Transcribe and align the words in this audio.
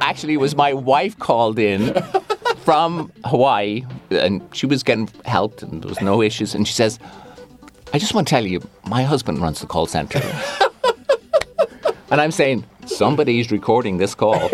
actually, 0.00 0.34
it 0.34 0.38
was 0.38 0.56
my 0.56 0.72
wife 0.72 1.18
called 1.18 1.58
in 1.58 1.94
from 2.64 3.12
Hawaii, 3.24 3.84
and 4.10 4.42
she 4.52 4.66
was 4.66 4.82
getting 4.82 5.08
helped, 5.24 5.62
and 5.62 5.82
there 5.82 5.88
was 5.88 6.00
no 6.00 6.22
issues. 6.22 6.54
And 6.54 6.66
she 6.66 6.74
says, 6.74 6.98
"I 7.92 7.98
just 7.98 8.14
want 8.14 8.26
to 8.28 8.30
tell 8.30 8.46
you, 8.46 8.66
my 8.86 9.02
husband 9.02 9.38
runs 9.38 9.60
the 9.60 9.66
call 9.66 9.86
center." 9.86 10.20
and 12.10 12.20
I'm 12.20 12.30
saying, 12.30 12.64
somebody's 12.86 13.50
recording 13.50 13.98
this 13.98 14.14
call. 14.14 14.50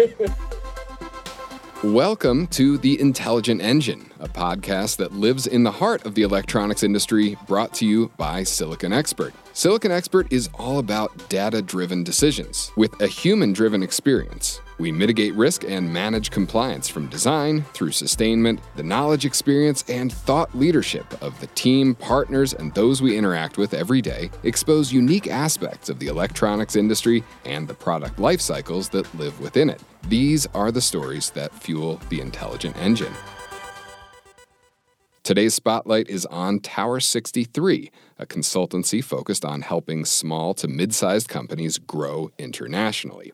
Welcome 1.82 2.46
to 2.48 2.78
The 2.78 2.98
Intelligent 2.98 3.60
Engine, 3.60 4.10
a 4.18 4.26
podcast 4.26 4.96
that 4.96 5.12
lives 5.12 5.46
in 5.46 5.64
the 5.64 5.70
heart 5.70 6.06
of 6.06 6.14
the 6.14 6.22
electronics 6.22 6.82
industry, 6.82 7.36
brought 7.46 7.74
to 7.74 7.86
you 7.86 8.10
by 8.16 8.42
Silicon 8.42 8.92
Expert. 8.92 9.34
Silicon 9.52 9.92
Expert 9.92 10.32
is 10.32 10.48
all 10.54 10.78
about 10.78 11.28
data 11.28 11.60
driven 11.60 12.02
decisions 12.02 12.72
with 12.76 12.98
a 13.02 13.06
human 13.06 13.52
driven 13.52 13.82
experience. 13.82 14.60
We 14.78 14.90
mitigate 14.90 15.34
risk 15.34 15.64
and 15.64 15.92
manage 15.92 16.30
compliance 16.30 16.88
from 16.88 17.06
design 17.06 17.62
through 17.74 17.92
sustainment, 17.92 18.60
the 18.74 18.82
knowledge 18.82 19.24
experience, 19.24 19.84
and 19.88 20.12
thought 20.12 20.54
leadership 20.56 21.06
of 21.22 21.38
the 21.40 21.46
team, 21.48 21.94
partners, 21.94 22.54
and 22.54 22.74
those 22.74 23.00
we 23.00 23.16
interact 23.16 23.56
with 23.56 23.72
every 23.72 24.02
day 24.02 24.30
expose 24.42 24.92
unique 24.92 25.28
aspects 25.28 25.88
of 25.88 26.00
the 26.00 26.08
electronics 26.08 26.74
industry 26.74 27.22
and 27.44 27.68
the 27.68 27.74
product 27.74 28.18
life 28.18 28.40
cycles 28.40 28.88
that 28.88 29.12
live 29.14 29.38
within 29.40 29.70
it. 29.70 29.80
These 30.08 30.46
are 30.54 30.72
the 30.72 30.80
stories 30.80 31.30
that 31.30 31.54
fuel 31.54 32.00
the 32.08 32.20
intelligent 32.20 32.76
engine. 32.76 33.12
Today's 35.22 35.54
spotlight 35.54 36.10
is 36.10 36.26
on 36.26 36.60
Tower 36.60 37.00
63, 37.00 37.90
a 38.18 38.26
consultancy 38.26 39.02
focused 39.02 39.42
on 39.42 39.62
helping 39.62 40.04
small 40.04 40.52
to 40.52 40.68
mid 40.68 40.94
sized 40.94 41.28
companies 41.28 41.78
grow 41.78 42.30
internationally. 42.38 43.32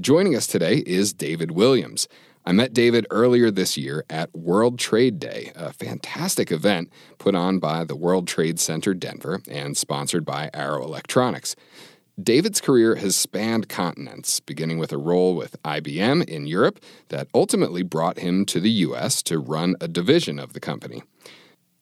Joining 0.00 0.34
us 0.34 0.46
today 0.46 0.78
is 0.86 1.12
David 1.12 1.50
Williams. 1.50 2.08
I 2.46 2.52
met 2.52 2.72
David 2.72 3.06
earlier 3.10 3.50
this 3.50 3.76
year 3.76 4.06
at 4.08 4.34
World 4.34 4.78
Trade 4.78 5.18
Day, 5.18 5.52
a 5.54 5.70
fantastic 5.70 6.50
event 6.50 6.90
put 7.18 7.34
on 7.34 7.58
by 7.58 7.84
the 7.84 7.94
World 7.94 8.26
Trade 8.26 8.58
Center 8.58 8.94
Denver 8.94 9.42
and 9.50 9.76
sponsored 9.76 10.24
by 10.24 10.48
Arrow 10.54 10.82
Electronics. 10.82 11.54
David's 12.20 12.60
career 12.60 12.96
has 12.96 13.16
spanned 13.16 13.68
continents, 13.68 14.40
beginning 14.40 14.78
with 14.78 14.92
a 14.92 14.98
role 14.98 15.36
with 15.36 15.62
IBM 15.62 16.26
in 16.26 16.46
Europe 16.46 16.80
that 17.08 17.28
ultimately 17.34 17.82
brought 17.82 18.18
him 18.18 18.46
to 18.46 18.60
the 18.60 18.70
US 18.70 19.22
to 19.24 19.38
run 19.38 19.76
a 19.78 19.88
division 19.88 20.38
of 20.38 20.54
the 20.54 20.60
company. 20.60 21.02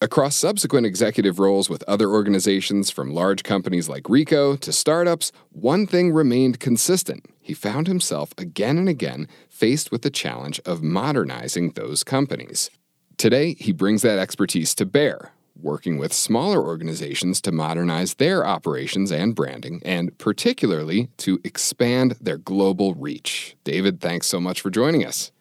Across 0.02 0.36
subsequent 0.36 0.86
executive 0.86 1.38
roles 1.38 1.68
with 1.68 1.84
other 1.86 2.08
organizations, 2.08 2.90
from 2.90 3.12
large 3.12 3.42
companies 3.42 3.86
like 3.86 4.04
Ricoh 4.04 4.58
to 4.60 4.72
startups, 4.72 5.30
one 5.50 5.86
thing 5.86 6.10
remained 6.10 6.58
consistent. 6.58 7.26
He 7.50 7.54
found 7.54 7.88
himself 7.88 8.32
again 8.38 8.78
and 8.78 8.88
again 8.88 9.26
faced 9.48 9.90
with 9.90 10.02
the 10.02 10.08
challenge 10.08 10.60
of 10.64 10.84
modernizing 10.84 11.72
those 11.72 12.04
companies. 12.04 12.70
Today, 13.16 13.54
he 13.54 13.72
brings 13.72 14.02
that 14.02 14.20
expertise 14.20 14.72
to 14.76 14.86
bear, 14.86 15.32
working 15.60 15.98
with 15.98 16.12
smaller 16.12 16.62
organizations 16.62 17.40
to 17.40 17.50
modernize 17.50 18.14
their 18.14 18.46
operations 18.46 19.10
and 19.10 19.34
branding, 19.34 19.82
and 19.84 20.16
particularly 20.16 21.08
to 21.16 21.40
expand 21.42 22.12
their 22.20 22.38
global 22.38 22.94
reach. 22.94 23.56
David, 23.64 24.00
thanks 24.00 24.28
so 24.28 24.38
much 24.38 24.60
for 24.60 24.70
joining 24.70 25.04
us. 25.04 25.32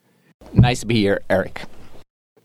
Nice 0.51 0.79
to 0.79 0.88
be 0.88 0.95
here, 0.95 1.21
Eric. 1.29 1.61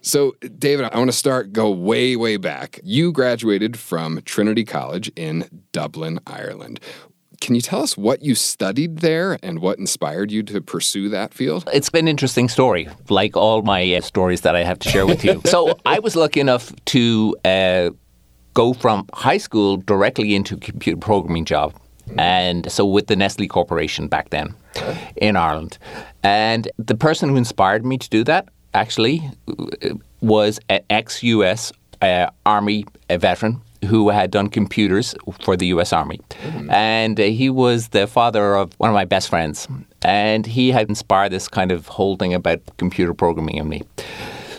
So, 0.02 0.34
David, 0.58 0.90
I 0.92 0.98
want 0.98 1.08
to 1.08 1.16
start 1.16 1.54
go 1.54 1.70
way, 1.70 2.16
way 2.16 2.36
back. 2.36 2.80
You 2.84 3.12
graduated 3.12 3.78
from 3.78 4.20
Trinity 4.26 4.66
College 4.66 5.10
in 5.16 5.48
Dublin, 5.72 6.20
Ireland. 6.26 6.80
Can 7.40 7.54
you 7.54 7.60
tell 7.60 7.82
us 7.82 7.96
what 7.96 8.22
you 8.22 8.34
studied 8.34 8.98
there 8.98 9.38
and 9.42 9.60
what 9.60 9.78
inspired 9.78 10.30
you 10.30 10.42
to 10.44 10.60
pursue 10.60 11.08
that 11.10 11.34
field? 11.34 11.68
It's 11.72 11.90
been 11.90 12.06
an 12.06 12.08
interesting 12.08 12.48
story, 12.48 12.88
like 13.08 13.36
all 13.36 13.62
my 13.62 13.94
uh, 13.94 14.00
stories 14.00 14.42
that 14.42 14.56
I 14.56 14.64
have 14.64 14.78
to 14.80 14.88
share 14.88 15.06
with 15.06 15.24
you. 15.24 15.40
so, 15.46 15.78
I 15.84 15.98
was 15.98 16.16
lucky 16.16 16.40
enough 16.40 16.72
to 16.86 17.36
uh, 17.45 17.90
go 18.55 18.72
from 18.72 19.06
high 19.12 19.39
school 19.39 19.77
directly 19.77 20.34
into 20.34 20.55
a 20.55 20.58
computer 20.58 20.98
programming 20.98 21.45
job. 21.45 21.74
And 22.18 22.70
so, 22.70 22.84
with 22.84 23.06
the 23.06 23.17
Nestle 23.17 23.48
Corporation 23.48 24.08
back 24.08 24.30
then 24.30 24.55
in 25.16 25.36
Ireland. 25.36 25.78
And 26.22 26.70
the 26.78 26.95
person 26.95 27.28
who 27.28 27.36
inspired 27.36 27.84
me 27.84 27.98
to 27.98 28.08
do 28.08 28.24
that 28.24 28.48
actually 28.74 29.22
was 30.20 30.58
an 30.68 30.80
ex-US 30.90 31.72
uh, 32.02 32.30
Army 32.45 32.84
veteran 33.08 33.61
who 33.84 34.11
had 34.11 34.30
done 34.30 34.48
computers 34.48 35.14
for 35.40 35.56
the 35.56 35.67
U.S. 35.68 35.92
Army. 35.92 36.20
Mm. 36.42 36.72
And 36.72 37.20
uh, 37.20 37.24
he 37.24 37.50
was 37.50 37.89
the 37.89 38.06
father 38.06 38.56
of 38.56 38.72
one 38.78 38.90
of 38.90 38.95
my 38.95 39.05
best 39.05 39.28
friends. 39.28 39.68
And 40.02 40.46
he 40.46 40.70
had 40.70 40.89
inspired 40.89 41.33
this 41.33 41.48
kind 41.48 41.72
of 41.72 41.86
whole 41.86 42.17
thing 42.17 42.34
about 42.34 42.61
computer 42.77 43.14
programming 43.14 43.56
in 43.56 43.68
me. 43.68 43.83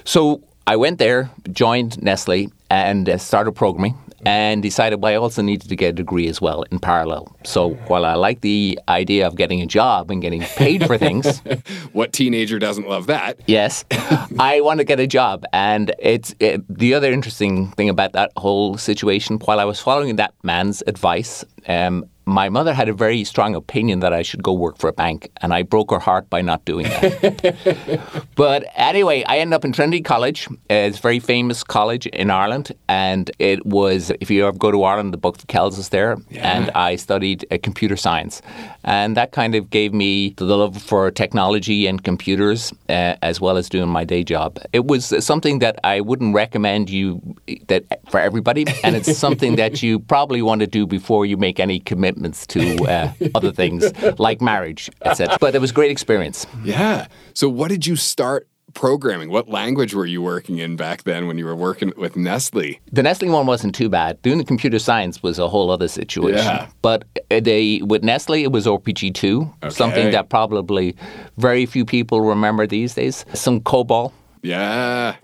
So 0.03 0.41
I 0.67 0.75
went 0.75 0.99
there, 0.99 1.29
joined 1.51 2.01
Nestle, 2.01 2.51
and 2.69 3.09
uh, 3.09 3.17
started 3.17 3.53
programming 3.53 3.95
and 4.25 4.61
decided 4.61 5.01
well, 5.01 5.13
I 5.13 5.15
also 5.15 5.41
needed 5.41 5.69
to 5.69 5.75
get 5.75 5.89
a 5.89 5.93
degree 5.93 6.27
as 6.27 6.41
well 6.41 6.63
in 6.71 6.79
parallel. 6.79 7.35
So 7.43 7.71
while 7.87 8.05
I 8.05 8.13
like 8.13 8.41
the 8.41 8.79
idea 8.87 9.27
of 9.27 9.35
getting 9.35 9.61
a 9.61 9.65
job 9.65 10.11
and 10.11 10.21
getting 10.21 10.41
paid 10.41 10.85
for 10.85 10.97
things, 10.97 11.39
what 11.93 12.13
teenager 12.13 12.59
doesn't 12.59 12.87
love 12.87 13.07
that? 13.07 13.39
Yes, 13.47 13.85
I 14.39 14.61
want 14.61 14.79
to 14.79 14.83
get 14.83 14.99
a 14.99 15.07
job, 15.07 15.45
and 15.53 15.93
it's 15.99 16.35
it, 16.39 16.63
the 16.69 16.93
other 16.93 17.11
interesting 17.11 17.71
thing 17.71 17.89
about 17.89 18.13
that 18.13 18.31
whole 18.37 18.77
situation. 18.77 19.37
While 19.39 19.59
I 19.59 19.65
was 19.65 19.79
following 19.79 20.15
that 20.17 20.33
man's 20.43 20.83
advice, 20.87 21.43
um, 21.67 22.09
my 22.25 22.49
mother 22.49 22.73
had 22.73 22.89
a 22.89 22.93
very 22.93 23.23
strong 23.23 23.55
opinion 23.55 23.99
that 23.99 24.11
I 24.11 24.23
should 24.23 24.41
go 24.41 24.53
work 24.53 24.77
for 24.77 24.87
a 24.87 24.93
bank, 24.93 25.29
and 25.41 25.53
I 25.53 25.61
broke 25.61 25.91
her 25.91 25.99
heart 25.99 26.29
by 26.29 26.41
not 26.41 26.65
doing 26.65 26.87
that. 26.87 28.25
but 28.35 28.65
anyway, 28.75 29.23
I 29.23 29.37
ended 29.37 29.53
up 29.53 29.63
in 29.63 29.71
Trinity 29.71 30.01
College. 30.01 30.47
It's 30.69 30.97
a 30.97 31.01
very 31.01 31.19
famous 31.19 31.63
college 31.63 32.07
in 32.07 32.31
Ireland, 32.31 32.71
and 32.87 33.29
it 33.37 33.65
was, 33.65 34.11
if 34.19 34.31
you 34.31 34.47
ever 34.47 34.57
go 34.57 34.71
to 34.71 34.83
Ireland, 34.83 35.13
the 35.13 35.17
Book 35.17 35.37
of 35.37 35.47
Kells 35.47 35.77
is 35.77 35.89
there, 35.89 36.17
yeah. 36.29 36.57
and 36.57 36.71
I 36.71 36.95
studied 36.95 37.45
uh, 37.51 37.57
computer 37.61 37.95
science. 37.95 38.41
And 38.83 39.15
that 39.17 39.31
kind 39.31 39.55
of 39.55 39.69
gave 39.69 39.93
me 39.93 40.33
the 40.37 40.45
love 40.45 40.81
for 40.81 41.11
technology 41.11 41.85
and 41.85 42.03
computers, 42.03 42.73
uh, 42.89 43.15
as 43.21 43.39
well 43.39 43.57
as 43.57 43.69
doing 43.69 43.89
my 43.89 44.03
day 44.03 44.23
job. 44.23 44.59
It 44.73 44.85
was 44.85 45.13
something 45.23 45.59
that 45.59 45.79
I 45.83 46.01
wouldn't 46.01 46.33
recommend 46.33 46.89
you 46.89 47.35
that 47.67 47.83
for 48.09 48.19
everybody, 48.19 48.65
and 48.83 48.95
it's 48.95 49.15
something 49.15 49.57
that 49.57 49.83
you 49.83 49.99
probably 49.99 50.41
want 50.41 50.61
to 50.61 50.67
do 50.67 50.87
before 50.87 51.25
you 51.27 51.37
make 51.37 51.54
any 51.59 51.79
commitments 51.79 52.45
to 52.47 52.77
uh, 52.85 53.13
other 53.35 53.51
things 53.51 53.91
like 54.19 54.41
marriage, 54.41 54.89
etc. 55.03 55.37
But 55.39 55.55
it 55.55 55.59
was 55.59 55.71
a 55.71 55.73
great 55.73 55.91
experience. 55.91 56.45
Yeah. 56.63 57.07
So, 57.33 57.49
what 57.49 57.69
did 57.69 57.85
you 57.87 57.95
start 57.95 58.47
programming? 58.75 59.29
What 59.29 59.49
language 59.49 59.95
were 59.95 60.05
you 60.05 60.21
working 60.21 60.59
in 60.59 60.75
back 60.75 61.03
then 61.03 61.27
when 61.27 61.39
you 61.39 61.45
were 61.45 61.55
working 61.55 61.91
with 61.97 62.15
Nestle? 62.15 62.79
The 62.91 63.01
Nestle 63.01 63.29
one 63.29 63.47
wasn't 63.47 63.73
too 63.73 63.89
bad. 63.89 64.21
Doing 64.21 64.37
the 64.37 64.43
computer 64.43 64.77
science 64.77 65.23
was 65.23 65.39
a 65.39 65.47
whole 65.47 65.71
other 65.71 65.87
situation. 65.87 66.45
Yeah. 66.45 66.69
But 66.83 67.05
uh, 67.31 67.39
they 67.39 67.81
with 67.81 68.03
Nestle 68.03 68.43
it 68.43 68.51
was 68.51 68.67
RPG2, 68.67 69.63
okay. 69.63 69.69
something 69.73 70.11
that 70.11 70.29
probably 70.29 70.95
very 71.37 71.65
few 71.65 71.85
people 71.85 72.21
remember 72.21 72.67
these 72.67 72.93
days. 72.93 73.25
Some 73.33 73.61
COBOL. 73.61 74.11
Yeah. 74.43 75.15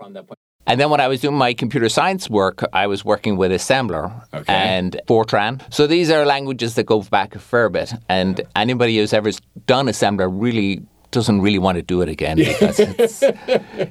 And 0.66 0.80
then 0.80 0.90
when 0.90 1.00
I 1.00 1.08
was 1.08 1.20
doing 1.20 1.36
my 1.36 1.54
computer 1.54 1.88
science 1.88 2.30
work, 2.30 2.62
I 2.72 2.86
was 2.86 3.04
working 3.04 3.36
with 3.36 3.50
assembler 3.50 4.24
okay. 4.32 4.52
and 4.52 5.00
Fortran. 5.08 5.60
So 5.72 5.86
these 5.86 6.10
are 6.10 6.24
languages 6.24 6.76
that 6.76 6.84
go 6.84 7.02
back 7.02 7.34
a 7.34 7.38
fair 7.38 7.68
bit. 7.68 7.92
And 8.08 8.40
anybody 8.54 8.96
who's 8.98 9.12
ever 9.12 9.30
done 9.66 9.86
assembler 9.86 10.28
really 10.30 10.82
doesn't 11.12 11.42
really 11.42 11.58
want 11.58 11.76
to 11.76 11.82
do 11.82 12.00
it 12.00 12.08
again 12.08 12.36
because 12.38 13.22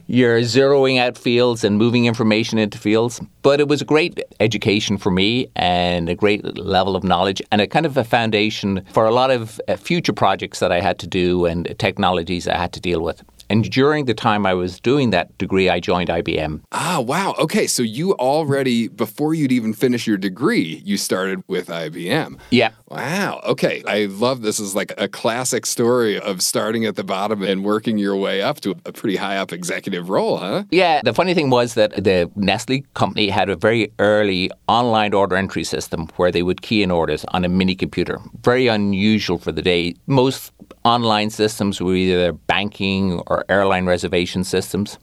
you're 0.08 0.42
zeroing 0.42 1.00
out 1.00 1.18
fields 1.18 1.64
and 1.64 1.78
moving 1.78 2.06
information 2.06 2.58
into 2.58 2.78
fields. 2.78 3.22
But 3.44 3.62
it 3.62 3.68
was 3.68 3.82
a 3.82 3.86
great 3.86 4.20
education 4.40 4.98
for 4.98 5.12
me 5.12 5.48
and 5.56 6.10
a 6.10 6.16
great 6.16 6.58
level 6.58 6.96
of 6.96 7.04
knowledge 7.04 7.42
and 7.52 7.62
a 7.62 7.68
kind 7.68 7.86
of 7.86 7.96
a 7.96 8.04
foundation 8.04 8.84
for 8.92 9.06
a 9.06 9.12
lot 9.12 9.32
of 9.32 9.62
uh, 9.68 9.78
future 9.78 10.14
projects 10.14 10.60
that 10.60 10.72
I 10.72 10.82
had 10.82 11.00
to 11.00 11.08
do 11.08 11.46
and 11.46 11.74
technologies 11.78 12.48
I 12.48 12.58
had 12.58 12.74
to 12.74 12.80
deal 12.82 13.02
with. 13.02 13.24
And 13.52 13.70
during 13.70 14.06
the 14.06 14.14
time 14.14 14.46
I 14.46 14.54
was 14.54 14.80
doing 14.80 15.10
that 15.10 15.38
degree, 15.38 15.70
I 15.70 15.82
joined 15.82 16.08
IBM. 16.08 16.62
Ah, 16.72 17.02
wow. 17.02 17.36
Okay. 17.38 17.68
So 17.68 17.84
you 17.84 18.14
already, 18.14 18.88
before 18.88 19.34
you'd 19.34 19.52
even 19.52 19.74
finish 19.74 20.08
your 20.08 20.16
degree, 20.16 20.82
you 20.86 20.96
started 20.96 21.44
with 21.50 21.68
IBM. 21.68 22.40
Yeah. 22.52 22.70
Wow. 22.88 23.42
Okay. 23.44 23.84
I 23.86 24.06
love 24.06 24.42
this 24.42 24.58
is 24.58 24.74
like 24.74 24.94
a 24.98 25.10
classic 25.10 25.66
story 25.66 26.18
of 26.18 26.42
starting 26.42 26.86
at 26.86 26.96
the 26.96 27.04
bottom 27.04 27.44
and 27.44 27.66
working 27.66 27.98
your 27.98 28.16
way 28.16 28.42
up 28.42 28.62
to 28.62 28.74
a 28.86 28.94
pretty 28.94 29.18
high 29.18 29.36
up 29.36 29.52
executive 29.52 30.08
role, 30.10 30.38
huh? 30.38 30.64
Yeah. 30.72 31.02
The 31.04 31.14
funny 31.14 31.34
thing 31.34 31.50
was 31.50 31.74
that 31.74 31.92
the 32.02 32.32
Nestle 32.38 32.86
company 32.94 33.28
had 33.28 33.50
a 33.50 33.58
very 33.58 33.92
early 34.00 34.50
online 34.70 35.14
order 35.14 35.36
entry 35.36 35.66
system 35.66 36.08
where 36.16 36.32
they 36.32 36.42
would 36.42 36.62
key 36.62 36.84
in 36.84 36.90
orders 36.90 37.26
on 37.30 37.44
a 37.44 37.50
mini 37.50 37.76
computer. 37.76 38.18
Very 38.44 38.68
unusual 38.68 39.38
for 39.38 39.52
the 39.52 39.62
day. 39.62 39.96
Most 40.08 40.54
online 40.84 41.30
systems 41.30 41.80
were 41.80 41.94
either 41.94 42.34
banking 42.34 43.22
or 43.28 43.41
airline 43.50 43.86
reservation 43.86 44.44
systems. 44.44 44.98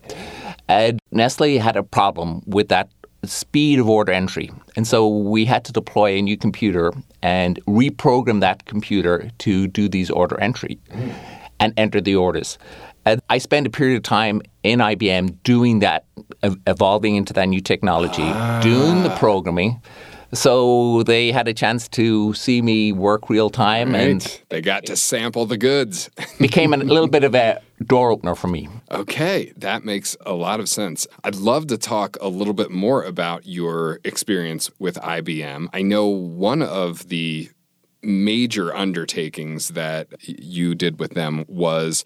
And 0.69 1.01
Nestle 1.13 1.59
had 1.59 1.77
a 1.77 1.83
problem 1.83 2.43
with 2.47 2.69
that 2.69 2.89
speed 3.25 3.79
of 3.79 3.89
order 3.89 4.13
entry. 4.13 4.51
And 4.77 4.87
so 4.87 5.09
we 5.09 5.45
had 5.45 5.65
to 5.65 5.73
deploy 5.73 6.13
a 6.13 6.23
new 6.23 6.37
computer 6.37 6.93
and 7.23 7.59
reprogram 7.67 8.41
that 8.41 8.65
computer 8.67 9.31
to 9.39 9.67
do 9.67 9.89
these 9.89 10.11
order 10.11 10.39
entry. 10.41 10.79
And 11.61 11.75
enter 11.77 12.01
the 12.01 12.15
orders. 12.15 12.57
And 13.05 13.21
I 13.31 13.39
spent 13.39 13.67
a 13.67 13.71
period 13.71 13.97
of 13.97 14.05
time 14.05 14.43
in 14.63 14.79
IBM 14.79 15.43
doing 15.43 15.81
that, 15.81 16.05
evolving 16.43 17.17
into 17.17 17.33
that 17.33 17.47
new 17.47 17.61
technology, 17.61 18.23
ah. 18.23 18.61
doing 18.63 19.03
the 19.03 19.11
programming. 19.17 19.81
So 20.33 21.03
they 21.05 21.33
had 21.33 21.49
a 21.49 21.55
chance 21.55 21.89
to 21.89 22.35
see 22.35 22.61
me 22.61 22.93
work 22.93 23.31
real 23.31 23.49
time, 23.49 23.93
right. 23.93 24.09
and 24.09 24.43
they 24.51 24.61
got 24.61 24.85
to 24.87 24.97
sample 24.97 25.47
the 25.47 25.57
goods. 25.57 26.11
became 26.39 26.75
a 26.75 26.77
little 26.77 27.09
bit 27.09 27.25
of 27.25 27.35
a 27.35 27.61
door 27.85 28.11
opener 28.11 28.35
for 28.35 28.49
me. 28.49 28.69
Okay, 28.91 29.53
that 29.57 29.85
makes 29.85 30.17
a 30.27 30.35
lot 30.35 30.61
of 30.61 30.69
sense. 30.69 31.07
I'd 31.25 31.37
love 31.37 31.69
to 31.69 31.79
talk 31.79 32.17
a 32.21 32.29
little 32.29 32.55
bit 32.55 32.71
more 32.71 33.03
about 33.03 33.47
your 33.47 34.01
experience 34.05 34.71
with 34.79 34.97
IBM. 34.97 35.69
I 35.73 35.83
know 35.83 36.07
one 36.07 36.63
of 36.63 37.09
the 37.09 37.49
major 38.03 38.75
undertakings 38.75 39.69
that 39.71 40.09
you 40.21 40.75
did 40.75 41.01
with 41.01 41.15
them 41.15 41.45
was 41.49 42.05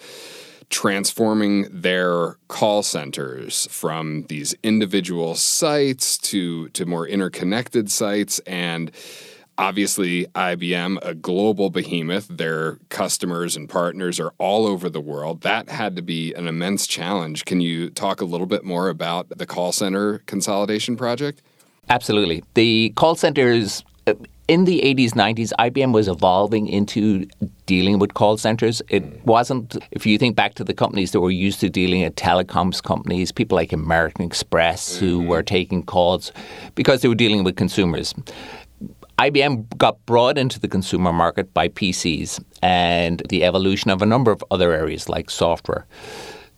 transforming 0.73 1.69
their 1.71 2.39
call 2.49 2.83
centers 2.83 3.69
from 3.71 4.25
these 4.29 4.55
individual 4.63 5.35
sites 5.35 6.17
to 6.17 6.69
to 6.71 6.87
more 6.87 7.07
interconnected 7.07 7.93
sites. 7.93 8.41
And 8.41 8.91
obviously 9.59 10.27
IBM 10.35 10.99
a 11.03 11.15
global 11.15 11.69
behemoth 11.69 12.27
their 12.27 12.79
customers 12.89 13.55
and 13.55 13.69
partners 13.69 14.19
are 14.19 14.33
all 14.39 14.67
over 14.67 14.89
the 14.89 15.01
world. 15.01 15.43
That 15.43 15.69
had 15.69 15.95
to 15.97 16.03
be 16.03 16.33
an 16.33 16.49
immense 16.49 16.87
challenge. 16.87 17.45
Can 17.45 17.61
you 17.61 17.91
talk 17.91 18.23
a 18.23 18.25
little 18.25 18.47
bit 18.47 18.65
more 18.65 18.89
about 18.89 19.29
the 19.29 19.47
call 19.47 19.73
center 19.73 20.19
consolidation 20.21 20.97
project? 20.97 21.43
Absolutely. 21.91 22.43
The 22.55 22.95
call 22.97 23.15
centers 23.15 23.85
in 24.53 24.67
the 24.67 24.83
80s, 24.83 25.13
90s, 25.13 25.51
IBM 25.59 25.95
was 25.95 26.09
evolving 26.09 26.67
into 26.67 27.27
dealing 27.65 27.99
with 27.99 28.13
call 28.13 28.37
centers. 28.37 28.83
It 28.91 29.03
wasn't, 29.25 29.79
if 29.93 30.05
you 30.05 30.19
think 30.19 30.37
back 30.37 30.53
to 30.57 30.65
the 30.65 30.75
companies 30.75 31.13
that 31.13 31.21
were 31.21 31.31
used 31.31 31.59
to 31.61 31.71
dealing 31.71 32.03
at 32.03 32.17
telecoms 32.17 32.83
companies, 32.83 33.33
people 33.33 33.57
like 33.57 33.73
American 33.73 34.27
Express 34.27 34.95
who 34.95 35.21
mm-hmm. 35.21 35.29
were 35.29 35.43
taking 35.43 35.83
calls 35.83 36.33
because 36.75 37.01
they 37.01 37.09
were 37.09 37.15
dealing 37.15 37.45
with 37.45 37.57
consumers. 37.57 38.15
IBM 39.19 39.79
got 39.79 40.05
brought 40.05 40.37
into 40.37 40.61
the 40.61 40.69
consumer 40.69 41.15
market 41.15 41.55
by 41.55 41.69
PCs 41.69 42.45
and 42.61 43.23
the 43.31 43.45
evolution 43.45 43.91
of 43.91 44.03
a 44.03 44.07
number 44.07 44.31
of 44.31 44.45
other 44.51 44.75
areas 44.75 45.09
like 45.09 45.31
software. 45.31 45.87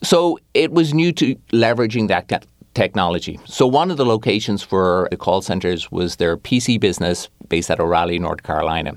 So 0.03 0.37
it 0.53 0.73
was 0.73 0.93
new 0.93 1.13
to 1.13 1.37
leveraging 1.53 2.09
that 2.09 2.27
technology. 2.75 3.39
So 3.47 3.67
one 3.67 3.91
of 3.91 3.97
the 3.97 4.05
locations 4.05 4.63
for 4.63 5.09
the 5.11 5.17
call 5.17 5.43
centers 5.43 5.91
was 5.91 6.17
their 6.17 6.37
PC 6.37 6.79
business 6.79 7.29
based 7.49 7.71
out 7.71 7.81
of 7.81 7.89
Raleigh, 7.89 8.19
North 8.19 8.43
Carolina. 8.43 8.97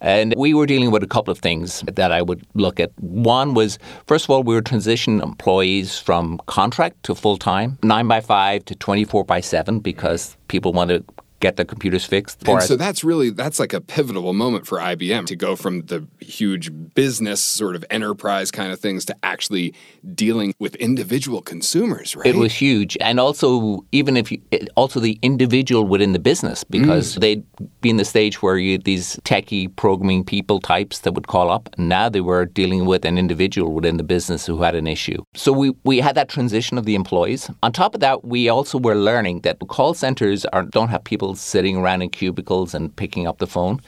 And 0.00 0.34
we 0.36 0.52
were 0.52 0.66
dealing 0.66 0.90
with 0.90 1.02
a 1.02 1.06
couple 1.06 1.32
of 1.32 1.38
things 1.38 1.82
that 1.90 2.12
I 2.12 2.20
would 2.20 2.46
look 2.54 2.78
at. 2.78 2.90
One 3.00 3.54
was, 3.54 3.78
first 4.06 4.26
of 4.26 4.30
all, 4.30 4.42
we 4.42 4.54
were 4.54 4.62
transitioning 4.62 5.22
employees 5.22 5.98
from 5.98 6.38
contract 6.46 7.02
to 7.04 7.14
full 7.14 7.38
time, 7.38 7.78
9 7.82 8.06
by 8.06 8.20
5 8.20 8.64
to 8.66 8.74
24 8.74 9.24
by 9.24 9.40
7, 9.40 9.80
because 9.80 10.36
people 10.48 10.74
wanted 10.74 11.04
get 11.40 11.56
the 11.56 11.64
computers 11.64 12.04
fixed. 12.04 12.46
and 12.48 12.62
so 12.62 12.76
that's 12.76 13.04
really 13.04 13.30
that's 13.30 13.58
like 13.58 13.72
a 13.72 13.80
pivotal 13.80 14.32
moment 14.32 14.66
for 14.66 14.78
IBM 14.78 15.26
to 15.26 15.36
go 15.36 15.56
from 15.56 15.82
the 15.82 16.06
huge 16.20 16.70
business 16.94 17.40
sort 17.40 17.76
of 17.76 17.84
enterprise 17.90 18.50
kind 18.50 18.72
of 18.72 18.80
things 18.80 19.04
to 19.04 19.16
actually 19.22 19.74
dealing 20.14 20.54
with 20.58 20.74
individual 20.76 21.42
consumers. 21.42 22.16
Right? 22.16 22.26
It 22.26 22.36
was 22.36 22.54
huge, 22.54 22.96
and 23.00 23.20
also 23.20 23.84
even 23.92 24.16
if 24.16 24.32
you, 24.32 24.40
also 24.76 25.00
the 25.00 25.18
individual 25.22 25.86
within 25.86 26.12
the 26.12 26.18
business 26.18 26.64
because 26.64 27.16
mm. 27.16 27.20
they'd 27.20 27.44
be 27.80 27.90
in 27.90 27.96
the 27.96 28.04
stage 28.04 28.42
where 28.42 28.58
you 28.58 28.72
had 28.72 28.84
these 28.84 29.16
techie 29.24 29.74
programming 29.76 30.24
people 30.24 30.60
types 30.60 31.00
that 31.00 31.12
would 31.12 31.26
call 31.26 31.50
up. 31.50 31.68
And 31.76 31.88
now 31.88 32.08
they 32.08 32.20
were 32.20 32.46
dealing 32.46 32.86
with 32.86 33.04
an 33.04 33.18
individual 33.18 33.72
within 33.72 33.96
the 33.96 34.02
business 34.02 34.46
who 34.46 34.62
had 34.62 34.74
an 34.74 34.86
issue. 34.86 35.22
So 35.34 35.52
we 35.52 35.72
we 35.84 35.98
had 36.00 36.14
that 36.14 36.28
transition 36.28 36.78
of 36.78 36.84
the 36.84 36.94
employees. 36.94 37.50
On 37.62 37.72
top 37.72 37.94
of 37.94 38.00
that, 38.00 38.24
we 38.24 38.48
also 38.48 38.78
were 38.78 38.94
learning 38.94 39.40
that 39.40 39.58
call 39.68 39.94
centers 39.94 40.44
are 40.46 40.62
don't 40.62 40.88
have 40.88 41.04
people 41.04 41.25
sitting 41.34 41.76
around 41.76 42.02
in 42.02 42.10
cubicles 42.10 42.74
and 42.74 42.94
picking 42.94 43.26
up 43.26 43.38
the 43.38 43.46
phone, 43.46 43.80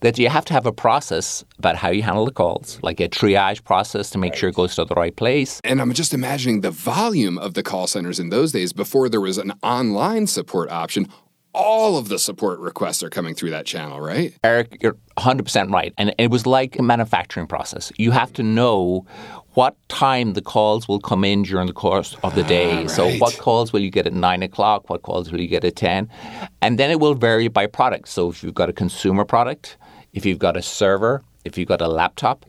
that 0.00 0.18
you 0.18 0.28
have 0.28 0.44
to 0.46 0.52
have 0.52 0.66
a 0.66 0.72
process 0.72 1.44
about 1.58 1.76
how 1.76 1.90
you 1.90 2.02
handle 2.02 2.24
the 2.24 2.32
calls, 2.32 2.78
like 2.82 3.00
a 3.00 3.08
triage 3.08 3.64
process 3.64 4.10
to 4.10 4.18
make 4.18 4.32
right. 4.32 4.38
sure 4.38 4.48
it 4.48 4.54
goes 4.54 4.74
to 4.76 4.84
the 4.84 4.94
right 4.94 5.16
place. 5.16 5.60
And 5.64 5.80
I'm 5.80 5.92
just 5.92 6.14
imagining 6.14 6.60
the 6.60 6.70
volume 6.70 7.38
of 7.38 7.54
the 7.54 7.62
call 7.62 7.86
centers 7.86 8.18
in 8.18 8.30
those 8.30 8.52
days 8.52 8.72
before 8.72 9.08
there 9.08 9.20
was 9.20 9.38
an 9.38 9.52
online 9.62 10.26
support 10.26 10.70
option 10.70 11.08
all 11.54 11.96
of 11.96 12.08
the 12.08 12.18
support 12.18 12.60
requests 12.60 13.02
are 13.02 13.10
coming 13.10 13.34
through 13.34 13.50
that 13.50 13.66
channel, 13.66 14.00
right? 14.00 14.32
Eric, 14.44 14.78
you're 14.80 14.96
100% 15.16 15.72
right. 15.72 15.92
And 15.98 16.14
it 16.18 16.30
was 16.30 16.46
like 16.46 16.78
a 16.78 16.82
manufacturing 16.82 17.46
process. 17.46 17.90
You 17.96 18.12
have 18.12 18.32
to 18.34 18.42
know 18.42 19.06
what 19.54 19.76
time 19.88 20.34
the 20.34 20.42
calls 20.42 20.86
will 20.88 21.00
come 21.00 21.24
in 21.24 21.42
during 21.42 21.66
the 21.66 21.72
course 21.72 22.16
of 22.22 22.34
the 22.34 22.44
day. 22.44 22.72
Ah, 22.72 22.76
right. 22.76 22.90
So, 22.90 23.10
what 23.18 23.36
calls 23.38 23.72
will 23.72 23.80
you 23.80 23.90
get 23.90 24.06
at 24.06 24.12
9 24.12 24.42
o'clock? 24.42 24.88
What 24.90 25.02
calls 25.02 25.32
will 25.32 25.40
you 25.40 25.48
get 25.48 25.64
at 25.64 25.76
10? 25.76 26.08
And 26.62 26.78
then 26.78 26.90
it 26.90 27.00
will 27.00 27.14
vary 27.14 27.48
by 27.48 27.66
product. 27.66 28.08
So, 28.08 28.30
if 28.30 28.42
you've 28.42 28.54
got 28.54 28.68
a 28.68 28.72
consumer 28.72 29.24
product, 29.24 29.76
if 30.12 30.24
you've 30.24 30.38
got 30.38 30.56
a 30.56 30.62
server, 30.62 31.22
if 31.44 31.58
you've 31.58 31.68
got 31.68 31.80
a 31.80 31.88
laptop. 31.88 32.46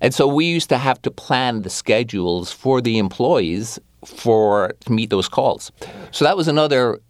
And 0.00 0.14
so 0.14 0.26
we 0.26 0.46
used 0.46 0.68
to 0.70 0.78
have 0.78 1.02
to 1.02 1.10
plan 1.10 1.62
the 1.62 1.70
schedules 1.70 2.52
for 2.52 2.80
the 2.80 2.98
employees 2.98 3.78
for 4.04 4.72
to 4.80 4.92
meet 4.92 5.10
those 5.10 5.28
calls. 5.28 5.72
So 6.12 6.24
that 6.24 6.36
was 6.36 6.48
another 6.48 7.00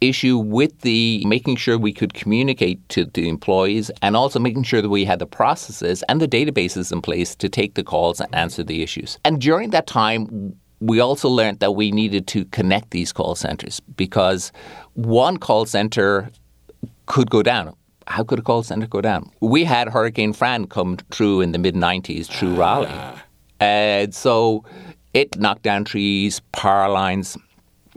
issue 0.00 0.38
with 0.38 0.80
the 0.80 1.22
making 1.26 1.56
sure 1.56 1.76
we 1.78 1.92
could 1.92 2.14
communicate 2.14 2.86
to 2.90 3.04
the 3.04 3.28
employees 3.28 3.90
and 4.02 4.16
also 4.16 4.38
making 4.38 4.62
sure 4.62 4.80
that 4.80 4.88
we 4.88 5.04
had 5.04 5.18
the 5.18 5.26
processes 5.26 6.04
and 6.08 6.20
the 6.20 6.28
databases 6.28 6.92
in 6.92 7.02
place 7.02 7.34
to 7.34 7.48
take 7.48 7.74
the 7.74 7.82
calls 7.82 8.20
and 8.20 8.32
answer 8.34 8.62
the 8.62 8.82
issues. 8.82 9.18
And 9.24 9.40
during 9.40 9.70
that 9.70 9.86
time, 9.86 10.54
we 10.80 11.00
also 11.00 11.28
learned 11.28 11.58
that 11.58 11.72
we 11.72 11.90
needed 11.90 12.26
to 12.28 12.44
connect 12.46 12.90
these 12.90 13.12
call 13.12 13.34
centers 13.34 13.80
because 13.96 14.52
one 14.94 15.36
call 15.36 15.66
center 15.66 16.30
could 17.06 17.30
go 17.30 17.42
down. 17.42 17.74
How 18.06 18.22
could 18.22 18.38
a 18.38 18.42
call 18.42 18.62
center 18.62 18.86
go 18.86 19.00
down? 19.00 19.30
We 19.40 19.64
had 19.64 19.88
Hurricane 19.88 20.32
Fran 20.32 20.66
come 20.66 20.98
through 21.10 21.40
in 21.40 21.52
the 21.52 21.58
mid 21.58 21.74
90s 21.74 22.26
through 22.26 22.54
Raleigh. 22.54 22.88
Ah. 22.90 23.22
And 23.60 24.14
so 24.14 24.64
it 25.14 25.36
knocked 25.38 25.62
down 25.62 25.84
trees, 25.84 26.40
power 26.52 26.88
lines, 26.88 27.36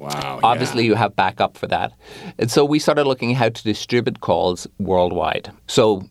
Wow. 0.01 0.39
Obviously, 0.42 0.83
yeah. 0.83 0.89
you 0.89 0.95
have 0.95 1.15
backup 1.15 1.56
for 1.57 1.68
that. 1.68 1.94
And 2.39 2.50
so 2.50 2.65
we 2.65 2.80
started 2.80 3.06
looking 3.06 3.31
at 3.31 3.38
how 3.38 3.50
to 3.50 3.63
distribute 3.63 4.21
calls 4.21 4.65
worldwide. 4.80 5.51
So 5.68 6.09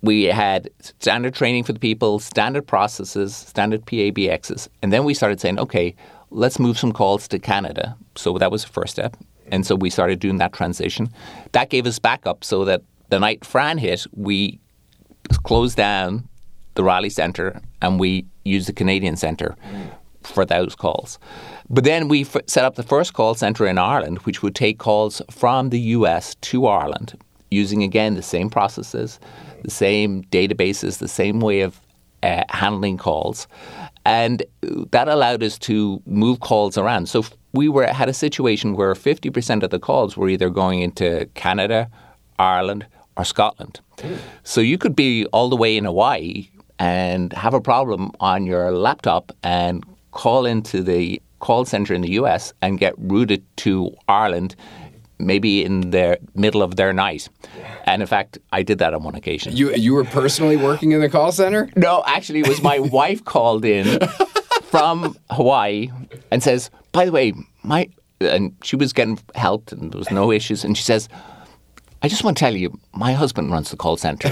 we 0.00 0.24
had 0.24 0.70
standard 0.80 1.34
training 1.34 1.64
for 1.64 1.74
the 1.74 1.78
people, 1.78 2.18
standard 2.18 2.66
processes, 2.66 3.36
standard 3.36 3.84
PABXs. 3.84 4.68
And 4.80 4.90
then 4.90 5.04
we 5.04 5.12
started 5.12 5.38
saying, 5.38 5.58
okay, 5.58 5.94
let's 6.30 6.58
move 6.58 6.78
some 6.78 6.92
calls 6.92 7.28
to 7.28 7.38
Canada. 7.38 7.94
So 8.14 8.38
that 8.38 8.50
was 8.50 8.64
the 8.64 8.72
first 8.72 8.94
step. 8.94 9.18
And 9.48 9.66
so 9.66 9.76
we 9.76 9.90
started 9.90 10.18
doing 10.18 10.38
that 10.38 10.54
transition. 10.54 11.10
That 11.52 11.68
gave 11.68 11.86
us 11.86 11.98
backup 11.98 12.42
so 12.42 12.64
that 12.64 12.82
the 13.10 13.20
night 13.20 13.44
Fran 13.44 13.76
hit, 13.76 14.06
we 14.12 14.58
closed 15.44 15.76
down 15.76 16.26
the 16.74 16.84
Raleigh 16.84 17.10
Centre 17.10 17.60
and 17.82 18.00
we 18.00 18.24
used 18.44 18.66
the 18.66 18.72
Canadian 18.72 19.16
Centre 19.16 19.56
mm. 19.70 19.90
For 20.26 20.44
those 20.44 20.74
calls. 20.74 21.18
But 21.68 21.84
then 21.84 22.08
we 22.08 22.22
f- 22.22 22.36
set 22.46 22.64
up 22.64 22.74
the 22.74 22.82
first 22.82 23.14
call 23.14 23.34
centre 23.34 23.66
in 23.66 23.78
Ireland, 23.78 24.18
which 24.20 24.42
would 24.42 24.54
take 24.54 24.78
calls 24.78 25.22
from 25.30 25.70
the 25.70 25.80
US 25.80 26.34
to 26.36 26.66
Ireland 26.66 27.18
using, 27.50 27.82
again, 27.82 28.14
the 28.14 28.22
same 28.22 28.50
processes, 28.50 29.18
the 29.62 29.70
same 29.70 30.24
databases, 30.24 30.98
the 30.98 31.08
same 31.08 31.40
way 31.40 31.60
of 31.60 31.80
uh, 32.22 32.44
handling 32.48 32.96
calls. 32.96 33.46
And 34.04 34.42
that 34.90 35.08
allowed 35.08 35.42
us 35.42 35.58
to 35.60 36.02
move 36.06 36.40
calls 36.40 36.78
around. 36.78 37.08
So 37.08 37.24
we 37.52 37.68
were 37.68 37.86
had 37.86 38.08
a 38.08 38.14
situation 38.14 38.76
where 38.76 38.94
50% 38.94 39.62
of 39.62 39.70
the 39.70 39.78
calls 39.78 40.16
were 40.16 40.28
either 40.28 40.50
going 40.50 40.80
into 40.80 41.28
Canada, 41.34 41.90
Ireland, 42.38 42.86
or 43.16 43.24
Scotland. 43.24 43.80
So 44.44 44.60
you 44.60 44.78
could 44.78 44.94
be 44.94 45.26
all 45.26 45.48
the 45.48 45.56
way 45.56 45.76
in 45.76 45.84
Hawaii 45.84 46.48
and 46.78 47.32
have 47.32 47.54
a 47.54 47.60
problem 47.60 48.10
on 48.20 48.46
your 48.46 48.70
laptop 48.72 49.32
and 49.42 49.82
call 50.16 50.46
into 50.46 50.82
the 50.82 51.20
call 51.40 51.66
center 51.66 51.92
in 51.92 52.00
the 52.00 52.12
US 52.12 52.52
and 52.62 52.78
get 52.78 52.94
routed 52.96 53.44
to 53.58 53.94
Ireland 54.08 54.56
maybe 55.18 55.64
in 55.64 55.90
the 55.90 56.18
middle 56.34 56.62
of 56.62 56.76
their 56.76 56.92
night. 56.92 57.28
And 57.84 58.02
in 58.02 58.08
fact, 58.08 58.38
I 58.52 58.62
did 58.62 58.78
that 58.78 58.92
on 58.94 59.02
one 59.02 59.14
occasion. 59.14 59.56
You 59.56 59.74
you 59.74 59.94
were 59.94 60.04
personally 60.04 60.56
working 60.56 60.92
in 60.92 61.00
the 61.00 61.08
call 61.08 61.32
center? 61.32 61.68
No, 61.76 62.02
actually 62.06 62.40
it 62.40 62.48
was 62.48 62.62
my 62.62 62.78
wife 63.00 63.24
called 63.24 63.64
in 63.64 63.86
from 64.62 65.16
Hawaii 65.30 65.90
and 66.30 66.42
says, 66.42 66.70
"By 66.92 67.04
the 67.04 67.12
way, 67.12 67.32
my 67.62 67.88
and 68.20 68.54
she 68.62 68.76
was 68.76 68.92
getting 68.92 69.18
helped 69.34 69.72
and 69.72 69.92
there 69.92 69.98
was 69.98 70.10
no 70.10 70.32
issues 70.32 70.64
and 70.64 70.76
she 70.76 70.84
says, 70.84 71.08
"I 72.02 72.08
just 72.08 72.24
want 72.24 72.36
to 72.36 72.40
tell 72.40 72.56
you, 72.56 72.68
my 72.92 73.12
husband 73.12 73.50
runs 73.52 73.70
the 73.70 73.76
call 73.76 73.96
center." 73.96 74.30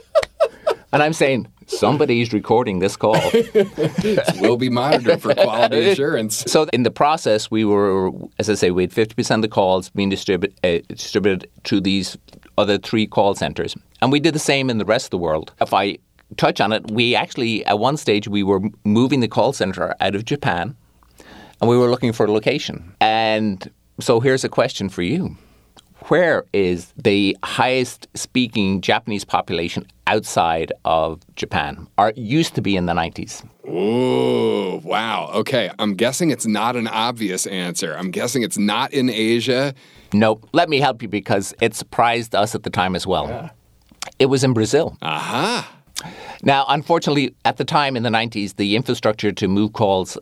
and 0.92 1.02
I'm 1.02 1.14
saying, 1.14 1.46
somebody's 1.68 2.32
recording 2.32 2.78
this 2.78 2.96
call. 2.96 3.16
It 3.30 4.40
will 4.40 4.56
be 4.56 4.68
monitored 4.68 5.20
for 5.20 5.34
quality 5.34 5.90
assurance. 5.90 6.44
So 6.46 6.66
in 6.72 6.82
the 6.82 6.90
process, 6.90 7.50
we 7.50 7.64
were, 7.64 8.10
as 8.38 8.48
I 8.50 8.54
say, 8.54 8.70
we 8.70 8.82
had 8.82 8.90
50% 8.90 9.36
of 9.36 9.42
the 9.42 9.48
calls 9.48 9.90
being 9.90 10.08
distribute, 10.08 10.54
uh, 10.64 10.78
distributed 10.88 11.50
to 11.64 11.80
these 11.80 12.16
other 12.56 12.78
three 12.78 13.06
call 13.06 13.34
centers. 13.34 13.76
And 14.00 14.12
we 14.12 14.20
did 14.20 14.34
the 14.34 14.40
same 14.40 14.70
in 14.70 14.78
the 14.78 14.84
rest 14.84 15.06
of 15.06 15.10
the 15.10 15.18
world. 15.18 15.52
If 15.60 15.72
I 15.72 15.98
touch 16.36 16.60
on 16.60 16.72
it, 16.72 16.90
we 16.90 17.14
actually, 17.14 17.64
at 17.66 17.78
one 17.78 17.96
stage, 17.96 18.28
we 18.28 18.42
were 18.42 18.60
moving 18.84 19.20
the 19.20 19.28
call 19.28 19.52
center 19.52 19.94
out 20.00 20.14
of 20.14 20.24
Japan 20.24 20.76
and 21.60 21.68
we 21.68 21.76
were 21.76 21.90
looking 21.90 22.12
for 22.12 22.26
a 22.26 22.32
location. 22.32 22.94
And 23.00 23.70
so 24.00 24.20
here's 24.20 24.44
a 24.44 24.48
question 24.48 24.88
for 24.88 25.02
you 25.02 25.36
Where 26.06 26.44
is 26.52 26.92
the 26.96 27.36
highest 27.42 28.06
speaking 28.14 28.80
Japanese 28.80 29.24
population 29.24 29.86
outside 30.06 30.72
of 30.84 31.20
Japan? 31.36 31.86
Or 31.98 32.10
it 32.10 32.18
used 32.18 32.54
to 32.54 32.62
be 32.62 32.76
in 32.76 32.86
the 32.86 32.94
90s. 32.94 33.44
Ooh, 33.68 34.80
wow. 34.84 35.30
Okay. 35.34 35.70
I'm 35.78 35.94
guessing 35.94 36.30
it's 36.30 36.46
not 36.46 36.76
an 36.76 36.86
obvious 36.86 37.46
answer. 37.46 37.94
I'm 37.94 38.10
guessing 38.10 38.42
it's 38.42 38.56
not 38.56 38.92
in 38.94 39.10
Asia. 39.10 39.74
Nope. 40.14 40.48
Let 40.52 40.68
me 40.70 40.78
help 40.78 41.02
you 41.02 41.08
because 41.08 41.52
it 41.60 41.74
surprised 41.74 42.34
us 42.34 42.54
at 42.54 42.62
the 42.62 42.70
time 42.70 42.96
as 42.96 43.06
well. 43.06 43.28
Yeah. 43.28 43.50
It 44.18 44.26
was 44.26 44.44
in 44.44 44.54
Brazil. 44.54 44.96
Aha. 45.02 45.74
Now, 46.42 46.64
unfortunately, 46.68 47.34
at 47.44 47.56
the 47.56 47.64
time 47.64 47.96
in 47.96 48.04
the 48.04 48.10
90s, 48.10 48.56
the 48.56 48.76
infrastructure 48.76 49.32
to 49.32 49.48
move 49.48 49.72
calls 49.72 50.16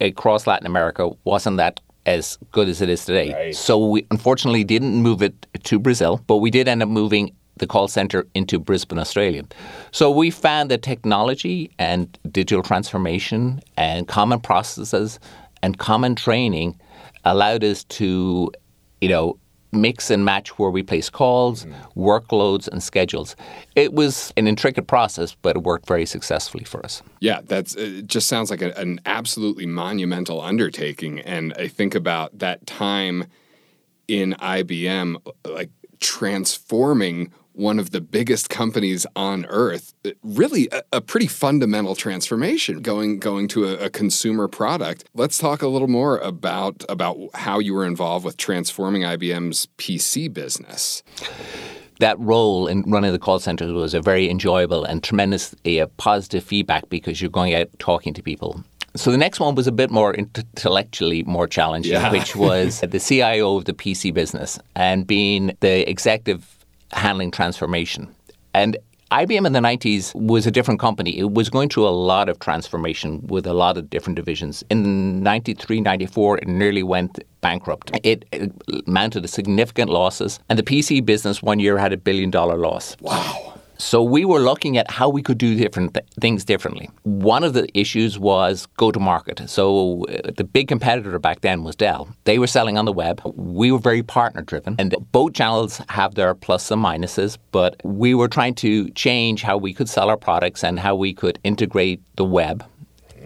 across 0.00 0.46
Latin 0.46 0.66
America 0.66 1.10
wasn't 1.24 1.56
that 1.56 1.80
as 2.06 2.38
good 2.52 2.68
as 2.68 2.80
it 2.80 2.88
is 2.88 3.04
today. 3.04 3.32
Right. 3.32 3.54
So 3.54 3.78
we 3.78 4.06
unfortunately 4.10 4.64
didn't 4.64 4.94
move 4.96 5.22
it 5.22 5.46
to 5.64 5.78
Brazil, 5.78 6.20
but 6.26 6.38
we 6.38 6.50
did 6.50 6.68
end 6.68 6.82
up 6.82 6.88
moving 6.88 7.34
the 7.56 7.66
call 7.66 7.88
center 7.88 8.26
into 8.34 8.58
Brisbane, 8.58 8.98
Australia. 8.98 9.44
So 9.92 10.10
we 10.10 10.30
found 10.30 10.70
that 10.70 10.82
technology 10.82 11.70
and 11.78 12.18
digital 12.30 12.62
transformation 12.62 13.60
and 13.76 14.08
common 14.08 14.40
processes 14.40 15.20
and 15.62 15.78
common 15.78 16.16
training 16.16 16.78
allowed 17.24 17.62
us 17.62 17.84
to, 17.84 18.50
you 19.00 19.08
know, 19.08 19.38
mix 19.74 20.10
and 20.10 20.24
match 20.24 20.58
where 20.58 20.70
we 20.70 20.82
place 20.82 21.10
calls, 21.10 21.64
mm-hmm. 21.64 22.00
workloads, 22.00 22.68
and 22.68 22.82
schedules. 22.82 23.36
It 23.74 23.92
was 23.92 24.32
an 24.36 24.46
intricate 24.46 24.86
process, 24.86 25.36
but 25.42 25.56
it 25.56 25.62
worked 25.62 25.86
very 25.86 26.06
successfully 26.06 26.64
for 26.64 26.84
us. 26.84 27.02
Yeah, 27.20 27.40
that's 27.44 27.74
it 27.74 28.06
just 28.06 28.28
sounds 28.28 28.50
like 28.50 28.62
a, 28.62 28.76
an 28.78 29.00
absolutely 29.06 29.66
monumental 29.66 30.40
undertaking. 30.40 31.20
And 31.20 31.54
I 31.58 31.68
think 31.68 31.94
about 31.94 32.38
that 32.38 32.66
time 32.66 33.26
in 34.08 34.34
IBM, 34.34 35.16
like 35.46 35.70
transforming 36.00 37.32
one 37.54 37.78
of 37.78 37.90
the 37.90 38.00
biggest 38.00 38.50
companies 38.50 39.06
on 39.16 39.46
earth. 39.46 39.94
Really, 40.22 40.68
a, 40.72 40.82
a 40.94 41.00
pretty 41.00 41.28
fundamental 41.28 41.94
transformation 41.94 42.82
going 42.82 43.18
going 43.18 43.48
to 43.48 43.66
a, 43.66 43.86
a, 43.86 43.90
consumer 43.90 44.48
product. 44.48 45.04
Let's 45.14 45.38
talk 45.38 45.62
a 45.62 45.68
little 45.68 45.88
more 45.88 46.18
about 46.18 46.84
about 46.88 47.16
how 47.34 47.60
you 47.60 47.74
were 47.74 47.86
involved 47.86 48.24
with 48.24 48.36
transforming 48.36 49.02
IBM's 49.02 49.68
PC 49.78 50.32
business. 50.32 51.02
That 52.00 52.18
role 52.18 52.66
in 52.66 52.82
running 52.82 53.12
the 53.12 53.20
call 53.20 53.38
center 53.38 53.72
was 53.72 53.94
a 53.94 54.02
very 54.02 54.28
enjoyable 54.28 54.84
and 54.84 55.02
tremendously 55.02 55.78
a 55.78 55.86
positive 55.86 56.42
feedback 56.42 56.88
because 56.88 57.22
you're 57.22 57.30
going 57.30 57.54
out 57.54 57.68
talking 57.78 58.12
to 58.14 58.22
people. 58.22 58.64
So 58.96 59.10
the 59.10 59.18
next 59.18 59.40
one 59.40 59.56
was 59.56 59.66
a 59.66 59.72
bit 59.72 59.90
more 59.90 60.14
intellectually 60.14 61.24
more 61.24 61.48
challenging, 61.48 61.92
yeah. 61.92 62.12
which 62.12 62.36
was 62.36 62.80
the 62.88 63.00
CIO 63.00 63.56
of 63.56 63.64
the 63.64 63.72
PC 63.72 64.14
business 64.14 64.58
and 64.76 65.04
being 65.06 65.56
the 65.60 65.88
executive 65.88 66.53
handling 66.94 67.30
transformation. 67.30 68.14
And 68.54 68.76
IBM 69.10 69.46
in 69.46 69.52
the 69.52 69.60
90s 69.60 70.14
was 70.14 70.46
a 70.46 70.50
different 70.50 70.80
company. 70.80 71.16
It 71.18 71.34
was 71.34 71.48
going 71.48 71.68
through 71.68 71.86
a 71.86 71.90
lot 71.90 72.28
of 72.28 72.38
transformation 72.40 73.24
with 73.26 73.46
a 73.46 73.52
lot 73.52 73.76
of 73.76 73.88
different 73.88 74.16
divisions. 74.16 74.64
In 74.70 75.22
93, 75.22 75.80
94, 75.80 76.38
it 76.38 76.48
nearly 76.48 76.82
went 76.82 77.22
bankrupt. 77.40 77.92
It, 78.02 78.24
it 78.32 78.52
mounted 78.88 79.28
significant 79.28 79.90
losses, 79.90 80.40
and 80.48 80.58
the 80.58 80.62
PC 80.62 81.04
business 81.04 81.42
one 81.42 81.60
year 81.60 81.78
had 81.78 81.92
a 81.92 81.96
billion 81.96 82.30
dollar 82.30 82.56
loss. 82.56 82.96
Wow. 83.00 83.53
So 83.84 84.02
we 84.02 84.24
were 84.24 84.40
looking 84.40 84.78
at 84.78 84.90
how 84.90 85.10
we 85.10 85.20
could 85.20 85.36
do 85.36 85.54
different 85.56 85.92
th- 85.92 86.06
things 86.18 86.42
differently. 86.42 86.88
One 87.02 87.44
of 87.44 87.52
the 87.52 87.68
issues 87.78 88.18
was 88.18 88.66
go 88.78 88.90
to 88.90 88.98
market. 88.98 89.42
So 89.50 90.06
uh, 90.06 90.30
the 90.34 90.42
big 90.42 90.68
competitor 90.68 91.18
back 91.18 91.42
then 91.42 91.64
was 91.64 91.76
Dell. 91.76 92.08
They 92.24 92.38
were 92.38 92.46
selling 92.46 92.78
on 92.78 92.86
the 92.86 92.94
web. 92.94 93.20
We 93.36 93.70
were 93.70 93.78
very 93.78 94.02
partner 94.02 94.40
driven, 94.40 94.74
and 94.78 94.96
both 95.12 95.34
channels 95.34 95.82
have 95.90 96.14
their 96.14 96.34
plus 96.34 96.70
and 96.70 96.82
minuses. 96.82 97.36
But 97.52 97.76
we 97.84 98.14
were 98.14 98.26
trying 98.26 98.54
to 98.54 98.88
change 98.92 99.42
how 99.42 99.58
we 99.58 99.74
could 99.74 99.90
sell 99.90 100.08
our 100.08 100.16
products 100.16 100.64
and 100.64 100.80
how 100.80 100.96
we 100.96 101.12
could 101.12 101.38
integrate 101.44 102.00
the 102.16 102.24
web. 102.24 102.64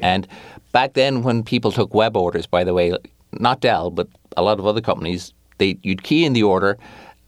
And 0.03 0.27
back 0.73 0.95
then, 0.95 1.23
when 1.23 1.45
people 1.45 1.71
took 1.71 1.95
web 1.95 2.17
orders, 2.17 2.49
by 2.49 2.65
the 2.65 2.75
way, 2.75 2.93
not 3.33 3.61
Dell, 3.61 3.93
but 3.93 4.09
a 4.37 4.43
lot 4.43 4.59
of 4.59 4.67
other 4.67 4.81
companies, 4.81 5.33
they 5.59 5.79
you'd 5.83 6.03
key 6.03 6.25
in 6.25 6.33
the 6.33 6.43
order, 6.43 6.77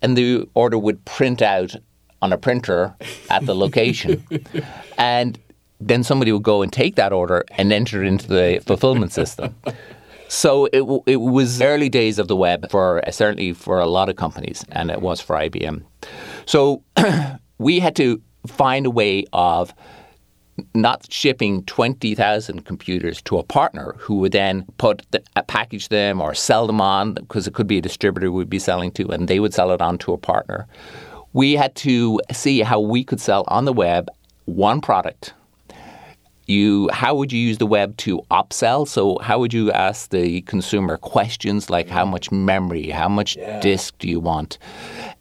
and 0.03 0.17
the 0.17 0.49
order 0.55 0.79
would 0.79 1.05
print 1.05 1.43
out 1.43 1.77
on 2.23 2.33
a 2.33 2.39
printer 2.39 2.95
at 3.31 3.45
the 3.47 3.55
location. 3.55 4.25
and 4.99 5.39
then 5.81 6.03
somebody 6.03 6.33
would 6.33 6.43
go 6.43 6.63
and 6.63 6.73
take 6.73 6.97
that 6.97 7.13
order 7.13 7.45
and 7.53 7.73
enter 7.73 8.03
it 8.03 8.07
into 8.07 8.29
the 8.29 8.63
fulfillment 8.67 9.13
system. 9.13 9.55
So 10.29 10.67
it, 10.67 10.83
it 11.07 11.17
was 11.17 11.61
early 11.61 11.89
days 11.89 12.19
of 12.19 12.29
the 12.29 12.37
web 12.37 12.71
for 12.71 13.03
certainly 13.11 13.53
for 13.53 13.81
a 13.81 13.87
lot 13.87 14.09
of 14.09 14.17
companies, 14.17 14.65
and 14.71 14.91
it 14.91 15.01
was 15.01 15.21
for 15.21 15.35
IBM. 15.35 15.83
So 16.47 16.85
we 17.59 17.81
had 17.81 17.97
to 17.97 18.23
find 18.47 18.87
a 18.87 18.91
way 18.91 19.25
of 19.33 19.75
not 20.75 21.11
shipping 21.11 21.65
20,000 21.65 22.65
computers 22.65 23.23
to 23.23 23.39
a 23.39 23.43
partner 23.43 23.95
who 23.99 24.17
would 24.17 24.33
then 24.33 24.65
put 24.79 25.03
the, 25.11 25.23
uh, 25.37 25.43
package 25.43 25.89
them 25.89 26.21
or 26.21 26.35
sell 26.35 26.67
them 26.67 26.81
on 26.81 27.15
because 27.15 27.47
it 27.47 27.55
could 27.55 27.67
be 27.67 27.79
a 27.79 27.83
distributor 27.83 28.31
we'd 28.31 28.51
be 28.51 28.59
selling 28.59 28.91
to 28.93 29.09
and 29.09 29.27
they 29.27 29.41
would 29.41 29.55
sell 29.55 29.71
it 29.71 29.81
on 29.81 29.97
to 29.99 30.13
a 30.13 30.19
partner 30.19 30.67
we 31.33 31.55
had 31.55 31.75
to 31.77 32.21
see 32.33 32.61
how 32.61 32.81
we 32.81 33.05
could 33.05 33.21
sell 33.21 33.45
on 33.49 33.65
the 33.65 33.73
web 33.73 34.09
one 34.47 34.81
product. 34.81 35.35
You, 36.47 36.89
how 36.93 37.15
would 37.15 37.31
you 37.33 37.39
use 37.39 37.59
the 37.59 37.67
web 37.67 37.97
to 37.99 38.23
upsell? 38.31 38.89
So, 38.89 39.19
how 39.19 39.39
would 39.39 39.55
you 39.55 39.71
ask 39.71 40.11
the 40.11 40.41
consumer 40.43 40.97
questions 40.97 41.71
like 41.71 41.89
how 41.89 42.05
much 42.05 42.33
memory, 42.33 42.91
how 42.91 43.09
much 43.09 43.37
yeah. 43.37 43.61
disk 43.61 43.97
do 43.99 44.09
you 44.09 44.19
want? 44.19 44.59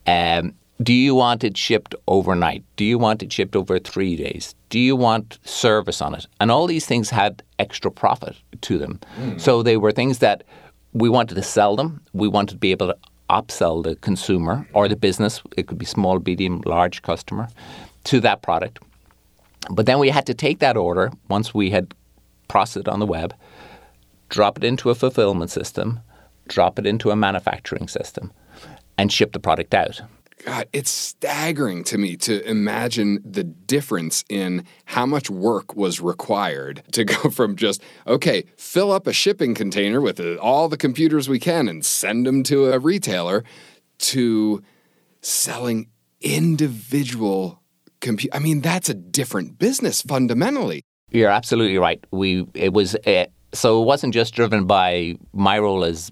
Um, 0.08 0.56
do 0.82 0.94
you 0.94 1.14
want 1.14 1.44
it 1.44 1.58
shipped 1.58 1.94
overnight? 2.08 2.64
Do 2.78 2.86
you 2.86 2.98
want 2.98 3.22
it 3.22 3.32
shipped 3.32 3.56
over 3.56 3.78
three 3.80 4.16
days? 4.16 4.56
Do 4.70 4.80
you 4.80 4.96
want 4.96 5.38
service 5.44 6.02
on 6.02 6.16
it? 6.16 6.26
And 6.40 6.50
all 6.50 6.68
these 6.68 6.86
things 6.86 7.10
had 7.10 7.44
extra 7.60 7.92
profit 7.92 8.36
to 8.62 8.78
them. 8.78 9.00
Mm. 9.20 9.40
So 9.42 9.62
they 9.62 9.78
were 9.78 9.92
things 9.92 10.20
that 10.20 10.44
we 10.94 11.10
wanted 11.10 11.36
to 11.36 11.44
sell 11.44 11.76
them. 11.76 12.02
We 12.14 12.28
wanted 12.28 12.54
to 12.54 12.60
be 12.60 12.72
able 12.72 12.88
to 12.88 12.98
upsell 13.30 13.84
the 13.84 13.96
consumer 13.98 14.68
or 14.74 14.88
the 14.88 14.96
business, 14.96 15.42
it 15.58 15.68
could 15.68 15.78
be 15.78 15.86
small, 15.86 16.20
medium, 16.20 16.62
large 16.66 17.02
customer, 17.02 17.48
to 18.06 18.20
that 18.22 18.42
product. 18.42 18.80
But 19.70 19.86
then 19.86 20.00
we 20.00 20.10
had 20.10 20.26
to 20.28 20.34
take 20.34 20.60
that 20.60 20.78
order 20.78 21.12
once 21.30 21.54
we 21.54 21.70
had 21.70 21.94
processed 22.48 22.88
it 22.88 22.88
on 22.88 23.00
the 23.00 23.06
web, 23.06 23.34
drop 24.30 24.58
it 24.58 24.64
into 24.64 24.90
a 24.90 24.96
fulfillment 24.96 25.52
system, 25.52 26.00
drop 26.48 26.80
it 26.80 26.86
into 26.86 27.12
a 27.12 27.16
manufacturing 27.16 27.88
system, 27.88 28.32
and 28.98 29.12
ship 29.12 29.32
the 29.34 29.40
product 29.40 29.74
out. 29.74 30.02
God, 30.46 30.68
it's 30.72 30.90
staggering 30.90 31.84
to 31.86 31.98
me 31.98 32.16
to 32.18 32.42
imagine 32.50 33.20
the 33.26 33.44
difference 33.44 34.24
in 34.30 34.66
how 34.86 35.06
much 35.06 35.30
work 35.30 35.76
was 35.76 36.00
required 36.00 36.84
to 36.94 37.04
go 37.06 37.30
from 37.30 37.56
just, 37.56 37.84
okay, 38.08 38.46
fill 38.58 38.92
up 38.92 39.06
a 39.06 39.14
shipping 39.14 39.54
container 39.54 40.00
with 40.00 40.20
all 40.38 40.70
the 40.70 40.78
computers 40.78 41.28
we 41.28 41.40
can 41.40 41.68
and 41.68 41.86
send 41.86 42.26
them 42.26 42.44
to 42.44 42.72
a 42.72 42.80
retailer 42.80 43.44
to 43.98 44.64
selling 45.22 45.90
individual 46.22 47.62
compute. 48.00 48.34
I 48.34 48.40
mean, 48.40 48.62
that's 48.62 48.90
a 48.90 48.94
different 48.94 49.60
business 49.60 50.02
fundamentally. 50.02 50.84
You're 51.12 51.30
absolutely 51.30 51.78
right. 51.78 52.04
We 52.12 52.46
it 52.54 52.72
was 52.72 52.96
uh, 52.96 53.26
so 53.54 53.82
it 53.82 53.86
wasn't 53.86 54.14
just 54.14 54.34
driven 54.36 54.66
by 54.66 55.16
my 55.34 55.58
role 55.60 55.84
as 55.84 56.12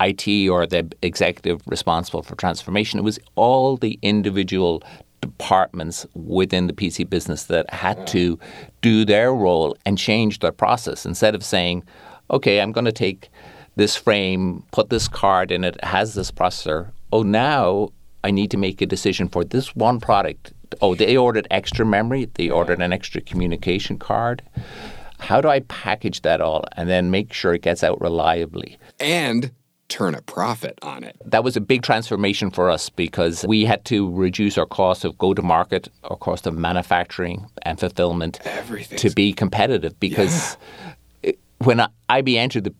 IT 0.00 0.48
or 0.48 0.66
the 0.66 0.90
executive 1.02 1.62
responsible 1.66 2.22
for 2.22 2.34
transformation. 2.36 2.98
It 2.98 3.02
was 3.02 3.18
all 3.34 3.76
the 3.76 3.98
individual 4.02 4.82
departments 5.20 6.06
within 6.14 6.66
the 6.66 6.72
PC 6.72 7.08
business 7.08 7.44
that 7.44 7.68
had 7.70 8.06
to 8.08 8.38
do 8.80 9.04
their 9.04 9.34
role 9.34 9.76
and 9.84 9.98
change 9.98 10.40
their 10.40 10.52
process 10.52 11.06
instead 11.06 11.34
of 11.34 11.42
saying, 11.42 11.82
okay, 12.30 12.60
I'm 12.60 12.72
going 12.72 12.84
to 12.84 12.92
take 12.92 13.28
this 13.76 13.96
frame, 13.96 14.64
put 14.72 14.90
this 14.90 15.08
card 15.08 15.50
in 15.50 15.64
it, 15.64 15.82
has 15.84 16.14
this 16.14 16.30
processor. 16.30 16.90
Oh, 17.12 17.22
now 17.22 17.90
I 18.24 18.30
need 18.30 18.50
to 18.50 18.56
make 18.56 18.80
a 18.80 18.86
decision 18.86 19.28
for 19.28 19.44
this 19.44 19.76
one 19.76 20.00
product. 20.00 20.52
Oh, 20.80 20.94
they 20.94 21.16
ordered 21.16 21.46
extra 21.50 21.86
memory, 21.86 22.28
they 22.34 22.50
ordered 22.50 22.80
an 22.80 22.92
extra 22.92 23.20
communication 23.20 23.98
card. 23.98 24.42
How 25.18 25.40
do 25.40 25.48
I 25.48 25.60
package 25.60 26.22
that 26.22 26.40
all 26.40 26.64
and 26.76 26.88
then 26.88 27.10
make 27.10 27.32
sure 27.32 27.54
it 27.54 27.62
gets 27.62 27.82
out 27.82 28.00
reliably? 28.00 28.78
And 29.00 29.50
turn 29.88 30.14
a 30.14 30.22
profit 30.22 30.78
on 30.82 31.04
it. 31.04 31.16
That 31.24 31.44
was 31.44 31.56
a 31.56 31.60
big 31.60 31.82
transformation 31.82 32.50
for 32.50 32.70
us 32.70 32.90
because 32.90 33.44
we 33.46 33.64
had 33.64 33.84
to 33.86 34.12
reduce 34.12 34.58
our 34.58 34.66
cost 34.66 35.04
of 35.04 35.16
go 35.18 35.34
to 35.34 35.42
market, 35.42 35.88
our 36.04 36.16
cost 36.16 36.46
of 36.46 36.56
manufacturing 36.56 37.46
and 37.62 37.78
fulfillment 37.78 38.40
Everything 38.44 38.98
to 38.98 39.10
be 39.10 39.32
competitive 39.32 39.98
because 40.00 40.56
yeah. 41.22 41.32
when 41.58 41.86
IB 42.08 42.38
entered 42.38 42.64
the 42.64 42.74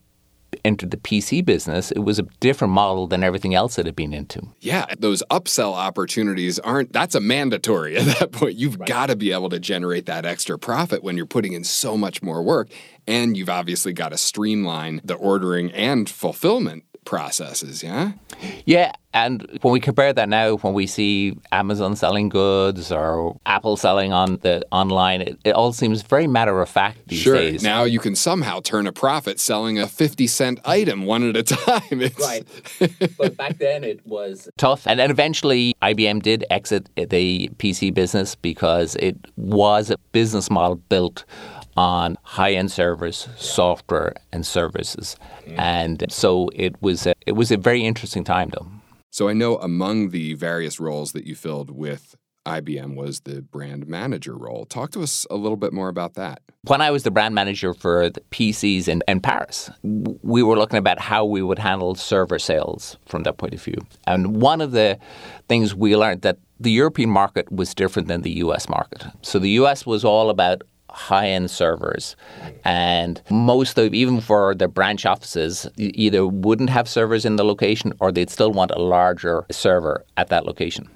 entered 0.64 0.90
the 0.90 0.96
PC 0.96 1.44
business, 1.44 1.90
it 1.92 2.00
was 2.00 2.18
a 2.18 2.22
different 2.40 2.72
model 2.72 3.06
than 3.06 3.22
everything 3.22 3.54
else 3.54 3.78
it 3.78 3.86
had 3.86 3.96
been 3.96 4.12
into. 4.12 4.42
Yeah, 4.60 4.86
those 4.98 5.22
upsell 5.30 5.74
opportunities 5.74 6.58
aren't, 6.58 6.92
that's 6.92 7.14
a 7.14 7.20
mandatory 7.20 7.96
at 7.96 8.18
that 8.18 8.32
point. 8.32 8.56
You've 8.56 8.78
right. 8.78 8.88
got 8.88 9.06
to 9.06 9.16
be 9.16 9.32
able 9.32 9.48
to 9.50 9.58
generate 9.58 10.06
that 10.06 10.24
extra 10.24 10.58
profit 10.58 11.02
when 11.02 11.16
you're 11.16 11.26
putting 11.26 11.52
in 11.52 11.64
so 11.64 11.96
much 11.96 12.22
more 12.22 12.42
work. 12.42 12.68
And 13.06 13.36
you've 13.36 13.48
obviously 13.48 13.92
got 13.92 14.08
to 14.08 14.18
streamline 14.18 15.00
the 15.04 15.14
ordering 15.14 15.70
and 15.72 16.10
fulfillment 16.10 16.84
processes, 17.06 17.82
yeah? 17.82 18.12
Yeah, 18.66 18.92
and 19.14 19.46
when 19.62 19.72
we 19.72 19.80
compare 19.80 20.12
that 20.12 20.28
now, 20.28 20.56
when 20.56 20.74
we 20.74 20.86
see 20.86 21.38
Amazon 21.50 21.96
selling 21.96 22.28
goods 22.28 22.92
or 22.92 23.38
Apple 23.46 23.78
selling 23.78 24.12
on 24.12 24.36
the 24.42 24.66
online, 24.70 25.22
it, 25.22 25.38
it 25.42 25.52
all 25.52 25.72
seems 25.72 26.02
very 26.02 26.26
matter 26.26 26.60
of 26.60 26.68
fact 26.68 26.98
these 27.06 27.20
sure. 27.20 27.36
days. 27.36 27.62
Now 27.62 27.84
you 27.84 27.98
can 27.98 28.14
somehow 28.14 28.60
turn 28.60 28.86
a 28.86 28.92
profit 28.92 29.40
selling 29.40 29.78
a 29.78 29.86
50 29.86 30.26
cent 30.26 30.60
item 30.66 31.06
one 31.06 31.26
at 31.26 31.34
a 31.34 31.42
time. 31.56 32.02
It's... 32.02 32.20
Right. 32.20 32.46
but 33.16 33.38
back 33.38 33.56
then 33.56 33.84
it 33.84 34.06
was 34.06 34.50
tough. 34.58 34.86
And 34.86 35.00
then 35.00 35.10
eventually 35.10 35.74
IBM 35.80 36.22
did 36.22 36.44
exit 36.50 36.90
the 36.96 37.48
PC 37.56 37.94
business 37.94 38.34
because 38.34 38.96
it 38.96 39.16
was 39.36 39.90
a 39.90 39.96
business 40.12 40.50
model 40.50 40.76
built 40.76 41.24
on 41.76 42.16
high-end 42.22 42.70
servers, 42.72 43.28
software, 43.36 44.14
and 44.32 44.46
services. 44.46 45.16
Mm. 45.46 45.58
And 45.58 46.04
so 46.08 46.50
it 46.54 46.80
was 46.82 47.06
a, 47.06 47.14
it 47.26 47.32
was 47.32 47.50
a 47.50 47.56
very 47.56 47.84
interesting 47.84 48.24
time, 48.24 48.50
though. 48.50 48.66
So 49.10 49.28
I 49.28 49.32
know 49.32 49.56
among 49.58 50.10
the 50.10 50.34
various 50.34 50.78
roles 50.78 51.12
that 51.12 51.24
you 51.24 51.34
filled 51.34 51.70
with 51.70 52.16
IBM 52.46 52.94
was 52.94 53.20
the 53.20 53.42
brand 53.42 53.86
manager 53.86 54.36
role. 54.36 54.64
Talk 54.64 54.92
to 54.92 55.02
us 55.02 55.26
a 55.30 55.36
little 55.36 55.56
bit 55.56 55.72
more 55.72 55.88
about 55.88 56.14
that. 56.14 56.40
When 56.62 56.80
I 56.80 56.90
was 56.90 57.02
the 57.02 57.10
brand 57.10 57.34
manager 57.34 57.74
for 57.74 58.08
the 58.08 58.20
PCs 58.30 58.88
in, 58.88 59.02
in 59.06 59.20
Paris, 59.20 59.70
we 59.82 60.42
were 60.42 60.56
looking 60.56 60.78
about 60.78 61.00
how 61.00 61.24
we 61.24 61.42
would 61.42 61.58
handle 61.58 61.94
server 61.94 62.38
sales 62.38 62.96
from 63.06 63.24
that 63.24 63.36
point 63.36 63.54
of 63.54 63.62
view. 63.62 63.84
And 64.06 64.40
one 64.40 64.60
of 64.60 64.72
the 64.72 64.98
things 65.48 65.74
we 65.74 65.96
learned 65.96 66.22
that 66.22 66.38
the 66.58 66.70
European 66.70 67.10
market 67.10 67.50
was 67.52 67.74
different 67.74 68.08
than 68.08 68.22
the 68.22 68.32
US 68.38 68.68
market. 68.68 69.04
So 69.22 69.38
the 69.38 69.50
US 69.50 69.84
was 69.84 70.04
all 70.04 70.30
about 70.30 70.62
high 70.96 71.28
end 71.28 71.50
servers. 71.50 72.16
And 72.64 73.20
most 73.30 73.78
of, 73.78 73.92
even 73.92 74.20
for 74.20 74.54
the 74.54 74.66
branch 74.66 75.04
offices, 75.04 75.68
either 75.76 76.26
wouldn't 76.26 76.70
have 76.70 76.88
servers 76.88 77.24
in 77.24 77.36
the 77.36 77.44
location 77.44 77.92
or 78.00 78.10
they'd 78.10 78.30
still 78.30 78.50
want 78.50 78.70
a 78.70 78.80
larger 78.80 79.44
server 79.50 80.04
at 80.16 80.28
that 80.28 80.46
location. 80.46 80.88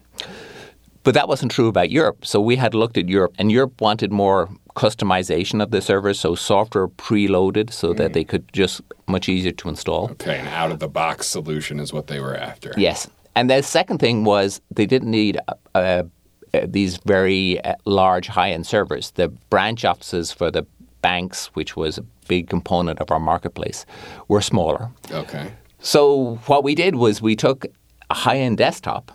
But 1.03 1.15
that 1.15 1.29
wasn't 1.29 1.53
true 1.53 1.69
about 1.69 1.91
Europe. 1.91 2.25
So 2.25 2.41
we 2.41 2.57
had 2.57 2.75
looked 2.75 2.99
at 2.99 3.09
Europe, 3.09 3.35
and 3.39 3.51
Europe 3.51 3.81
wanted 3.81 4.13
more 4.13 4.49
customization 4.77 5.63
of 5.63 5.71
the 5.71 5.81
servers, 5.81 6.21
so 6.21 6.35
software 6.35 6.89
preloaded 6.89 7.73
so 7.73 7.93
that 7.95 8.11
mm. 8.11 8.15
they 8.15 8.25
could 8.25 8.51
just 8.53 8.81
much 9.07 9.29
easier 9.29 9.53
to 9.53 9.69
install. 9.69 10.11
Okay, 10.13 10.39
an 10.39 10.47
out 10.49 10.71
of 10.71 10.79
the 10.79 10.89
box 10.89 11.27
solution 11.27 11.81
is 11.81 11.93
what 11.93 12.07
they 12.07 12.21
were 12.21 12.37
after. 12.37 12.73
Yes. 12.77 13.09
And 13.35 13.51
the 13.51 13.63
second 13.63 13.99
thing 13.99 14.25
was 14.25 14.61
they 14.71 14.87
didn't 14.87 15.11
need 15.11 15.39
a, 15.49 15.55
a 15.75 16.07
uh, 16.55 16.67
these 16.69 16.99
very 16.99 17.63
uh, 17.65 17.75
large 17.85 18.29
high-end 18.29 18.67
servers. 18.67 19.13
The 19.13 19.29
branch 19.29 19.85
offices 19.85 20.33
for 20.33 20.51
the 20.51 20.67
banks, 21.03 21.47
which 21.55 21.77
was 21.77 21.99
a 21.99 22.03
big 22.29 22.49
component 22.49 22.99
of 23.01 23.11
our 23.11 23.21
marketplace, 23.21 23.87
were 24.29 24.41
smaller. 24.41 24.91
Okay. 25.11 25.53
So 25.81 26.37
what 26.47 26.63
we 26.63 26.75
did 26.75 26.97
was 26.97 27.23
we 27.23 27.37
took 27.37 27.67
a 28.11 28.15
high-end 28.15 28.59
desktop, 28.59 29.13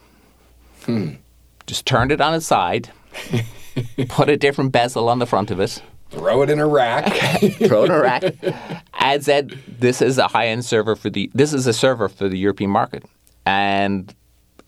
hmm. 0.86 1.12
just 1.68 1.86
turned 1.86 2.12
it 2.12 2.22
on 2.22 2.34
its 2.34 2.46
side, 2.46 2.90
put 4.08 4.30
a 4.30 4.38
different 4.38 4.72
bezel 4.72 5.10
on 5.10 5.20
the 5.20 5.26
front 5.26 5.52
of 5.52 5.60
it. 5.60 5.82
Throw 6.10 6.42
it 6.44 6.50
in 6.50 6.60
a 6.60 6.68
rack. 6.68 7.14
throw 7.68 7.84
it 7.84 7.86
in 7.86 7.92
a 7.92 8.00
rack. 8.00 8.24
And 8.94 9.24
said, 9.24 9.58
"This 9.68 10.02
is 10.02 10.18
a 10.18 10.28
high-end 10.28 10.64
server 10.64 10.96
for 10.96 11.10
the. 11.10 11.30
This 11.34 11.52
is 11.52 11.68
a 11.68 11.74
server 11.74 12.08
for 12.08 12.30
the 12.30 12.38
European 12.38 12.70
market." 12.70 13.04
And 13.46 14.14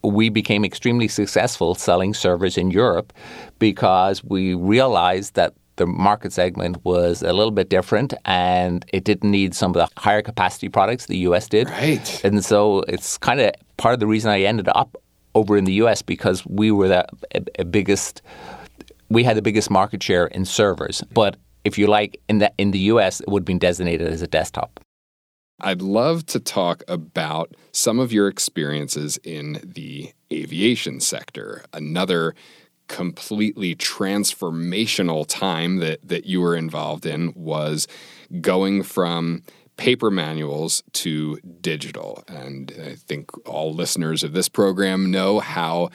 we 0.04 0.30
became 0.30 0.64
extremely 0.64 1.08
successful 1.08 1.76
selling 1.76 2.14
servers 2.14 2.58
in 2.58 2.72
Europe 2.72 3.14
because 3.60 4.24
we 4.24 4.54
realized 4.54 5.36
that 5.36 5.54
the 5.78 5.86
market 5.86 6.34
segment 6.34 6.84
was 6.84 7.22
a 7.22 7.32
little 7.32 7.52
bit 7.52 7.70
different 7.70 8.14
and 8.26 8.86
it 8.92 9.04
didn't 9.04 9.32
need 9.32 9.56
some 9.56 9.72
of 9.72 9.76
the 9.76 10.02
higher 10.02 10.22
capacity 10.22 10.70
products 10.70 11.06
the 11.06 11.20
US 11.20 11.48
did. 11.48 11.70
Right. 11.70 12.24
And 12.24 12.44
so 12.44 12.82
it's 12.88 13.18
kind 13.18 13.40
of 13.40 13.52
part 13.78 13.94
of 13.94 14.00
the 14.00 14.08
reason 14.08 14.30
I 14.30 14.42
ended 14.42 14.68
up 14.74 14.98
over 15.36 15.56
in 15.56 15.66
the 15.66 15.74
US 15.74 16.02
because 16.02 16.46
we 16.46 16.72
were 16.72 16.88
the 16.88 17.08
a, 17.36 17.42
a 17.60 17.66
biggest 17.66 18.22
we 19.10 19.24
had 19.24 19.38
the 19.38 19.42
biggest 19.42 19.70
market 19.70 20.04
share 20.04 20.28
in 20.28 20.46
servers. 20.46 21.04
But 21.14 21.38
if 21.64 21.78
you 21.78 21.88
like 21.88 22.20
in 22.28 22.40
the 22.40 22.52
in 22.58 22.72
the 22.72 22.80
US 22.92 23.22
it 23.22 23.30
would 23.30 23.42
have 23.42 23.46
been 23.46 23.60
designated 23.60 24.12
as 24.12 24.22
a 24.22 24.28
desktop. 24.28 24.80
I'd 25.60 25.82
love 25.82 26.26
to 26.28 26.40
talk 26.40 26.84
about 26.88 27.56
some 27.72 28.00
of 28.00 28.12
your 28.12 28.28
experiences 28.28 29.18
in 29.24 29.60
the 29.64 30.12
aviation 30.32 31.00
sector, 31.00 31.66
another 31.74 32.36
completely 32.88 33.76
transformational 33.76 35.26
time 35.28 35.78
that, 35.78 36.00
that 36.08 36.26
you 36.26 36.42
were 36.42 36.56
involved 36.56 37.06
in 37.06 37.34
was 37.36 37.88
going 38.40 38.84
from 38.84 39.44
paper 39.78 40.10
manuals 40.10 40.84
to 40.92 41.38
digital. 41.62 42.24
And 42.28 42.74
I 42.84 42.96
think 42.96 43.32
all 43.48 43.74
listeners 43.74 44.24
of 44.24 44.34
this 44.34 44.50
program 44.50 45.12
know 45.12 45.40
how 45.40 45.90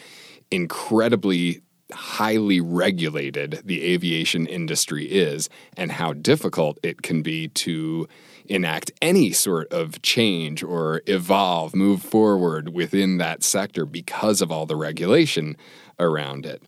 incredibly 0.50 1.62
highly 1.92 2.60
regulated 2.60 3.62
the 3.64 3.82
aviation 3.82 4.46
industry 4.46 5.06
is 5.06 5.48
and 5.76 5.92
how 5.92 6.12
difficult 6.12 6.78
it 6.82 7.02
can 7.02 7.22
be 7.22 7.48
to 7.48 8.08
enact 8.46 8.90
any 9.00 9.32
sort 9.32 9.72
of 9.72 10.02
change 10.02 10.62
or 10.62 11.02
evolve, 11.06 11.74
move 11.74 12.02
forward 12.02 12.74
within 12.74 13.18
that 13.18 13.42
sector 13.42 13.86
because 13.86 14.40
of 14.40 14.50
all 14.50 14.66
the 14.66 14.76
regulation 14.76 15.56
around 15.98 16.46
it. 16.46 16.62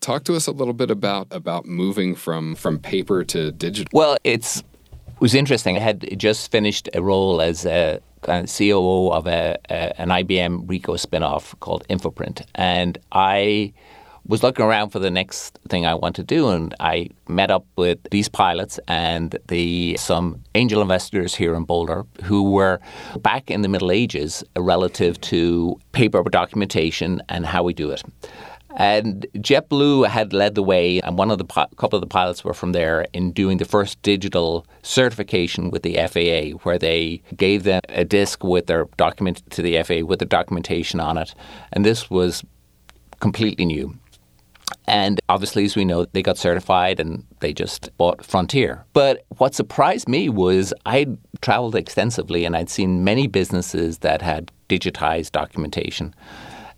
Talk 0.00 0.24
to 0.24 0.34
us 0.34 0.46
a 0.46 0.52
little 0.52 0.74
bit 0.74 0.90
about 0.90 1.28
about 1.30 1.64
moving 1.64 2.14
from 2.14 2.54
from 2.54 2.78
paper 2.78 3.24
to 3.24 3.50
digital. 3.52 3.88
Well, 3.92 4.16
it's 4.22 4.58
it 4.58 5.20
was 5.20 5.34
interesting. 5.34 5.76
I 5.76 5.80
had 5.80 6.18
just 6.18 6.50
finished 6.50 6.88
a 6.92 7.02
role 7.02 7.40
as 7.40 7.64
a 7.64 8.00
COO 8.22 9.10
of 9.12 9.26
a, 9.26 9.56
a, 9.70 10.00
an 10.00 10.08
IBM 10.08 10.66
Ricoh 10.66 10.98
spinoff 10.98 11.58
called 11.60 11.86
Infoprint, 11.88 12.44
and 12.54 12.98
I 13.12 13.72
was 14.26 14.42
looking 14.42 14.64
around 14.64 14.90
for 14.90 14.98
the 14.98 15.10
next 15.10 15.58
thing 15.68 15.84
I 15.84 15.94
want 15.94 16.16
to 16.16 16.22
do, 16.22 16.48
and 16.48 16.74
I 16.80 17.10
met 17.28 17.50
up 17.50 17.66
with 17.76 17.98
these 18.10 18.28
pilots 18.28 18.80
and 18.88 19.38
the 19.48 19.96
some 19.98 20.42
angel 20.54 20.80
investors 20.80 21.34
here 21.34 21.54
in 21.54 21.64
Boulder 21.64 22.04
who 22.22 22.50
were 22.50 22.80
back 23.20 23.50
in 23.50 23.62
the 23.62 23.68
Middle 23.68 23.90
Ages 23.90 24.42
relative 24.56 25.20
to 25.22 25.78
paper 25.92 26.22
documentation 26.22 27.22
and 27.28 27.44
how 27.44 27.62
we 27.62 27.74
do 27.74 27.90
it. 27.90 28.02
And 28.76 29.24
JetBlue 29.36 30.08
had 30.08 30.32
led 30.32 30.56
the 30.56 30.62
way, 30.62 31.00
and 31.00 31.16
one 31.16 31.30
of 31.30 31.38
the 31.38 31.44
a 31.44 31.76
couple 31.76 31.96
of 31.96 32.00
the 32.00 32.08
pilots 32.08 32.42
were 32.42 32.54
from 32.54 32.72
there 32.72 33.06
in 33.12 33.30
doing 33.30 33.58
the 33.58 33.64
first 33.64 34.02
digital 34.02 34.66
certification 34.82 35.70
with 35.70 35.82
the 35.84 35.94
FAA, 35.94 36.58
where 36.64 36.78
they 36.78 37.22
gave 37.36 37.62
them 37.62 37.80
a 37.90 38.04
disc 38.04 38.42
with 38.42 38.66
their 38.66 38.86
document 38.96 39.48
to 39.50 39.62
the 39.62 39.80
FAA 39.82 40.04
with 40.04 40.18
the 40.18 40.24
documentation 40.24 40.98
on 40.98 41.18
it, 41.18 41.34
and 41.72 41.84
this 41.84 42.10
was 42.10 42.42
completely 43.20 43.64
new. 43.64 43.96
And 44.86 45.20
obviously, 45.28 45.64
as 45.64 45.76
we 45.76 45.84
know, 45.84 46.04
they 46.06 46.22
got 46.22 46.38
certified 46.38 47.00
and 47.00 47.24
they 47.40 47.52
just 47.52 47.90
bought 47.96 48.24
Frontier. 48.24 48.84
But 48.92 49.24
what 49.38 49.54
surprised 49.54 50.08
me 50.08 50.28
was 50.28 50.74
I'd 50.86 51.16
traveled 51.40 51.74
extensively 51.74 52.44
and 52.44 52.56
I'd 52.56 52.70
seen 52.70 53.04
many 53.04 53.26
businesses 53.26 53.98
that 53.98 54.22
had 54.22 54.50
digitized 54.68 55.32
documentation. 55.32 56.14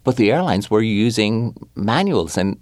But 0.04 0.16
the 0.16 0.30
airlines 0.30 0.70
were 0.70 0.82
using 0.82 1.56
manuals. 1.74 2.38
And 2.38 2.56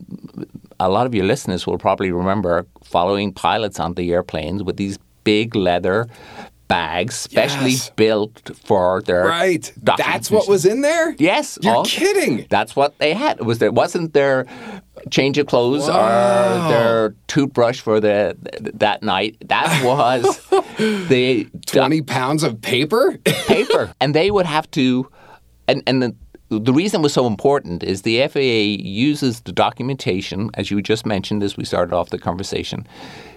a 0.80 0.88
lot 0.88 1.06
of 1.06 1.14
your 1.14 1.26
listeners 1.26 1.66
will 1.66 1.78
probably 1.78 2.10
remember 2.10 2.66
following 2.82 3.32
pilots 3.32 3.78
on 3.78 3.94
the 3.94 4.12
airplanes 4.12 4.62
with 4.62 4.76
these 4.76 4.98
big 5.24 5.54
leather 5.54 6.06
bags 6.68 7.14
specially 7.14 7.72
yes. 7.72 7.90
built 7.90 8.50
for 8.64 9.02
their 9.02 9.24
right. 9.24 9.72
That's 9.82 10.30
what 10.30 10.48
was 10.48 10.64
in 10.64 10.80
there. 10.80 11.14
Yes, 11.18 11.58
you're 11.62 11.74
all, 11.74 11.84
kidding. 11.84 12.46
That's 12.48 12.74
what 12.74 12.98
they 12.98 13.14
had. 13.14 13.38
It 13.38 13.44
was 13.44 13.58
there 13.58 13.72
wasn't 13.72 14.12
their 14.12 14.46
change 15.10 15.38
of 15.38 15.46
clothes 15.46 15.88
wow. 15.88 16.66
or 16.66 16.68
their 16.68 17.14
toothbrush 17.26 17.80
for 17.80 18.00
the 18.00 18.36
that 18.74 19.02
night. 19.02 19.36
That 19.46 19.84
was 19.84 20.40
the 20.78 21.48
twenty 21.66 22.02
pounds 22.02 22.42
of 22.42 22.60
paper. 22.60 23.18
paper, 23.24 23.92
and 24.00 24.14
they 24.14 24.30
would 24.30 24.46
have 24.46 24.70
to, 24.72 25.10
and 25.68 25.82
and 25.86 26.02
the, 26.02 26.14
the 26.48 26.72
reason 26.72 27.00
it 27.00 27.02
was 27.02 27.12
so 27.12 27.26
important 27.26 27.82
is 27.82 28.02
the 28.02 28.26
FAA 28.28 28.82
uses 28.82 29.40
the 29.40 29.52
documentation, 29.52 30.50
as 30.54 30.70
you 30.70 30.80
just 30.82 31.06
mentioned 31.06 31.42
as 31.42 31.56
we 31.56 31.64
started 31.64 31.94
off 31.94 32.10
the 32.10 32.18
conversation, 32.18 32.86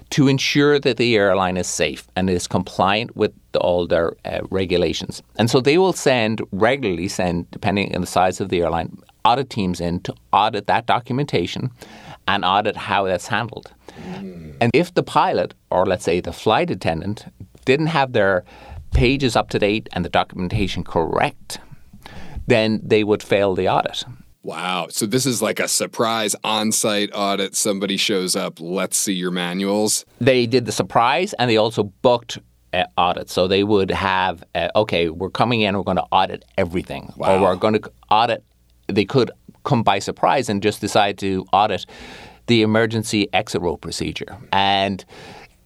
to 0.10 0.28
ensure 0.28 0.80
that 0.80 0.98
the 0.98 1.15
airline 1.15 1.58
is 1.58 1.67
safe 1.67 2.08
and 2.15 2.30
is 2.30 2.48
compliant 2.48 3.15
with 3.15 3.34
all 3.60 3.88
their 3.88 4.15
uh, 4.26 4.39
regulations. 4.50 5.22
And 5.38 5.50
so 5.50 5.60
they 5.60 5.78
will 5.78 5.93
send, 5.93 6.41
regularly 6.52 7.08
send, 7.08 7.50
depending 7.52 7.93
on 7.93 8.02
the 8.02 8.08
size 8.08 8.39
of 8.39 8.50
the 8.50 8.62
airline, 8.62 8.98
audit 9.26 9.50
teams 9.50 9.82
in 9.82 10.00
to 10.02 10.15
audit 10.32 10.67
that 10.67 10.86
documentation 10.86 11.72
and 12.28 12.46
audit 12.46 12.78
how 12.78 13.06
that's 13.06 13.28
handled. 13.28 13.74
Mm. 14.10 14.56
And 14.62 14.72
if 14.74 14.93
the 14.93 15.04
pilot, 15.04 15.54
or 15.70 15.86
let's 15.86 16.04
say 16.04 16.22
the 16.22 16.34
flight 16.34 16.70
attendant, 16.70 17.26
didn't 17.65 17.88
have 17.88 18.13
their 18.13 18.46
pages 18.91 19.36
up 19.36 19.50
to 19.50 19.60
date 19.60 19.89
and 19.91 20.06
the 20.06 20.10
documentation 20.10 20.84
correct, 20.84 21.60
then 22.48 22.80
they 22.84 23.04
would 23.04 23.22
fail 23.22 23.56
the 23.56 23.67
audit. 23.67 24.06
Wow. 24.47 24.88
So 24.89 25.05
this 25.05 25.25
is 25.25 25.41
like 25.41 25.60
a 25.60 25.67
surprise 25.67 26.33
on 26.41 26.71
site 26.71 27.10
audit. 27.13 27.53
Somebody 27.53 27.97
shows 27.97 28.33
up, 28.33 28.62
let's 28.62 28.97
see 28.97 29.12
your 29.12 29.29
manuals. 29.29 30.05
They 30.21 30.45
did 30.45 30.65
the 30.65 30.71
surprise 30.71 31.33
and 31.33 31.51
they 31.51 31.57
also 31.57 31.83
booked 31.83 32.39
uh, 32.71 32.86
audit. 32.95 33.29
So 33.29 33.49
they 33.49 33.65
would 33.65 33.91
have, 33.91 34.45
uh, 34.55 34.69
okay, 34.73 35.10
we're 35.10 35.31
coming 35.31 35.60
in, 35.60 35.75
we're 35.75 35.83
going 35.83 35.97
to 35.97 36.07
audit 36.13 36.45
everything. 36.57 37.12
Wow. 37.17 37.36
Or 37.36 37.41
we're 37.41 37.55
going 37.57 37.73
to 37.73 37.91
audit, 38.10 38.41
they 38.88 39.03
could 39.03 39.31
come 39.65 39.83
by 39.83 39.99
surprise 39.99 40.47
and 40.47 40.63
just 40.63 40.79
decide 40.79 41.17
to 41.17 41.45
audit 41.51 41.86
the 42.45 42.62
emergency 42.62 43.27
exit 43.33 43.62
row 43.62 43.75
procedure. 43.75 44.38
And 44.53 45.03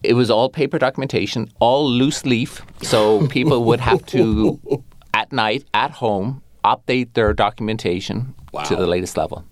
it 0.02 0.14
was 0.14 0.32
all 0.32 0.50
paper 0.50 0.80
documentation, 0.80 1.52
all 1.60 1.88
loose 1.88 2.26
leaf. 2.26 2.64
So 2.82 3.28
people 3.28 3.64
would 3.66 3.80
have 3.80 4.04
to, 4.08 4.60
at 5.14 5.32
night, 5.32 5.66
at 5.76 5.92
home, 5.92 6.42
update 6.64 7.14
their 7.14 7.34
documentation 7.34 8.34
wow. 8.52 8.64
to 8.64 8.76
the 8.76 8.88
latest 8.88 9.18
level. 9.18 9.44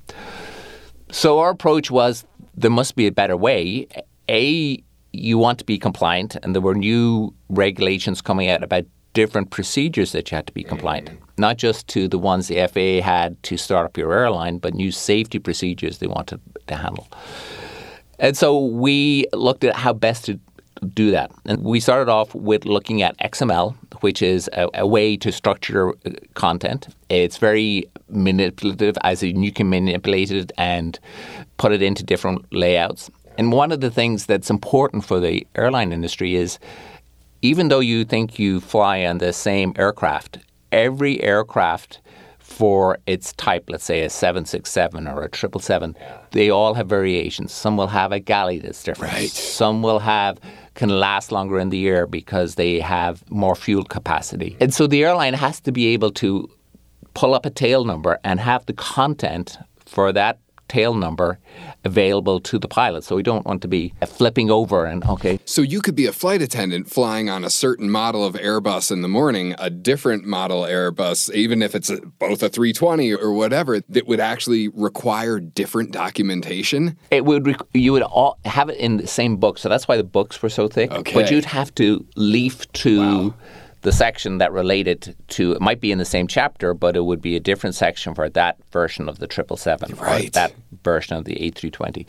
So 1.11 1.39
our 1.39 1.49
approach 1.49 1.89
was 1.89 2.25
there 2.55 2.71
must 2.71 2.95
be 2.95 3.07
a 3.07 3.11
better 3.11 3.35
way. 3.37 3.87
A, 4.29 4.83
you 5.11 5.37
want 5.37 5.59
to 5.59 5.65
be 5.65 5.79
compliant, 5.79 6.35
and 6.43 6.53
there 6.53 6.61
were 6.61 6.75
new 6.75 7.33
regulations 7.49 8.21
coming 8.21 8.49
out 8.49 8.63
about 8.63 8.85
different 9.13 9.49
procedures 9.49 10.11
that 10.11 10.29
you 10.29 10.35
had 10.35 10.45
to 10.45 10.53
be 10.53 10.63
compliant, 10.63 11.09
mm. 11.09 11.17
not 11.37 11.57
just 11.57 11.87
to 11.87 12.07
the 12.07 12.19
ones 12.19 12.47
the 12.47 12.67
FAA 12.67 13.03
had 13.03 13.41
to 13.43 13.57
start 13.57 13.85
up 13.85 13.97
your 13.97 14.13
airline, 14.13 14.59
but 14.59 14.73
new 14.73 14.91
safety 14.91 15.39
procedures 15.39 15.97
they 15.97 16.07
wanted 16.07 16.39
to 16.67 16.75
handle. 16.75 17.07
And 18.19 18.37
so 18.37 18.65
we 18.65 19.25
looked 19.33 19.63
at 19.63 19.75
how 19.75 19.93
best 19.93 20.25
to 20.25 20.39
do 20.93 21.11
that. 21.11 21.31
And 21.45 21.63
we 21.63 21.79
started 21.79 22.09
off 22.09 22.33
with 22.33 22.65
looking 22.65 23.01
at 23.01 23.17
XML, 23.19 23.75
which 24.01 24.21
is 24.21 24.49
a, 24.53 24.69
a 24.73 24.87
way 24.87 25.17
to 25.17 25.31
structure 25.31 25.89
uh, 25.89 26.11
content. 26.33 26.87
It's 27.09 27.37
very 27.37 27.85
manipulative, 28.09 28.97
as 29.01 29.23
in 29.23 29.43
you 29.43 29.51
can 29.51 29.69
manipulate 29.69 30.31
it 30.31 30.51
and 30.57 30.99
put 31.57 31.71
it 31.71 31.81
into 31.81 32.03
different 32.03 32.45
layouts. 32.53 33.09
And 33.37 33.51
one 33.51 33.71
of 33.71 33.81
the 33.81 33.91
things 33.91 34.25
that's 34.25 34.49
important 34.49 35.05
for 35.05 35.19
the 35.19 35.47
airline 35.55 35.91
industry 35.91 36.35
is 36.35 36.59
even 37.41 37.69
though 37.69 37.79
you 37.79 38.03
think 38.03 38.37
you 38.37 38.59
fly 38.59 39.05
on 39.05 39.19
the 39.19 39.31
same 39.31 39.73
aircraft, 39.77 40.39
every 40.71 41.21
aircraft 41.23 42.01
for 42.37 42.97
its 43.05 43.31
type, 43.33 43.69
let's 43.69 43.83
say 43.83 44.03
a 44.03 44.09
767 44.09 45.07
or 45.07 45.21
a 45.21 45.29
777, 45.33 45.95
they 46.31 46.49
all 46.49 46.73
have 46.73 46.87
variations. 46.87 47.53
Some 47.53 47.77
will 47.77 47.87
have 47.87 48.11
a 48.11 48.19
galley 48.19 48.59
that's 48.59 48.83
different. 48.83 49.13
Right. 49.13 49.29
Some 49.29 49.81
will 49.81 49.99
have 49.99 50.39
can 50.79 50.89
last 50.89 51.29
longer 51.31 51.59
in 51.59 51.69
the 51.69 51.87
air 51.89 52.07
because 52.07 52.55
they 52.55 52.79
have 52.79 53.29
more 53.29 53.53
fuel 53.53 53.83
capacity. 53.83 54.55
And 54.61 54.73
so 54.73 54.87
the 54.87 55.03
airline 55.03 55.33
has 55.33 55.59
to 55.61 55.73
be 55.73 55.87
able 55.87 56.11
to 56.11 56.49
pull 57.13 57.33
up 57.33 57.45
a 57.45 57.49
tail 57.49 57.83
number 57.83 58.17
and 58.23 58.39
have 58.39 58.65
the 58.65 58.71
content 58.73 59.57
for 59.85 60.13
that 60.13 60.39
tail 60.69 60.93
number 60.93 61.39
available 61.84 62.39
to 62.39 62.58
the 62.60 62.67
pilot. 62.67 63.03
So 63.03 63.15
we 63.15 63.23
don't 63.23 63.45
want 63.45 63.62
to 63.63 63.67
be 63.67 63.93
flipping 64.08 64.49
over 64.49 64.86
and 64.86 65.03
okay. 65.05 65.39
So 65.45 65.62
you 65.62 65.82
could 65.82 65.95
be 65.95 66.05
a 66.05 66.13
flight 66.13 66.41
attendant 66.41 66.89
flying 66.89 67.29
on 67.29 67.43
a 67.43 67.49
certain 67.49 67.89
model 67.89 68.23
of 68.23 68.36
Airbus 68.36 68.91
in 68.91 69.01
the 69.01 69.08
morning, 69.08 69.55
a 69.58 69.69
different 69.69 70.25
model 70.25 70.62
Airbus, 70.63 71.34
even 71.34 71.62
if 71.62 71.75
it's 71.75 71.89
a, 71.89 71.99
both 72.19 72.43
a 72.43 72.49
320 72.49 73.13
or 73.13 73.34
whatever, 73.34 73.82
that 73.89 74.08
would 74.08 74.19
actually 74.19 74.69
require 74.69 75.39
different 75.39 75.91
documentation. 75.91 76.97
It 77.12 77.25
would 77.25 77.47
rec- 77.47 77.62
you 77.73 77.91
would 77.93 78.03
all 78.03 78.38
have 78.45 78.69
it 78.69 78.77
in 78.77 78.97
the 78.97 79.08
same 79.08 79.38
book. 79.38 79.58
So 79.58 79.69
that's 79.69 79.88
why 79.88 79.97
the 79.97 80.03
books 80.03 80.41
were 80.41 80.49
so 80.49 80.67
thick. 80.67 80.91
Okay. 80.91 81.13
But 81.13 81.32
you'd 81.32 81.45
have 81.45 81.73
to 81.75 82.05
leaf 82.15 82.71
to 82.73 82.99
Wow. 82.99 83.34
The 83.81 83.91
section 83.91 84.39
that 84.39 84.51
related 84.51 85.15
to 85.29 85.53
it 85.53 85.61
might 85.61 85.79
be 85.79 85.91
in 85.91 85.97
the 85.97 86.05
same 86.05 86.27
chapter, 86.27 86.73
but 86.73 86.95
it 86.95 87.05
would 87.05 87.21
be 87.21 87.35
a 87.35 87.39
different 87.39 87.75
section 87.75 88.13
for 88.13 88.29
that 88.29 88.57
version 88.71 89.07
of 89.07 89.19
the 89.19 89.27
triple 89.27 89.57
seven 89.57 89.93
or 89.99 90.19
that 90.33 90.53
version 90.83 91.15
of 91.15 91.25
the 91.25 91.35
A320. 91.35 92.05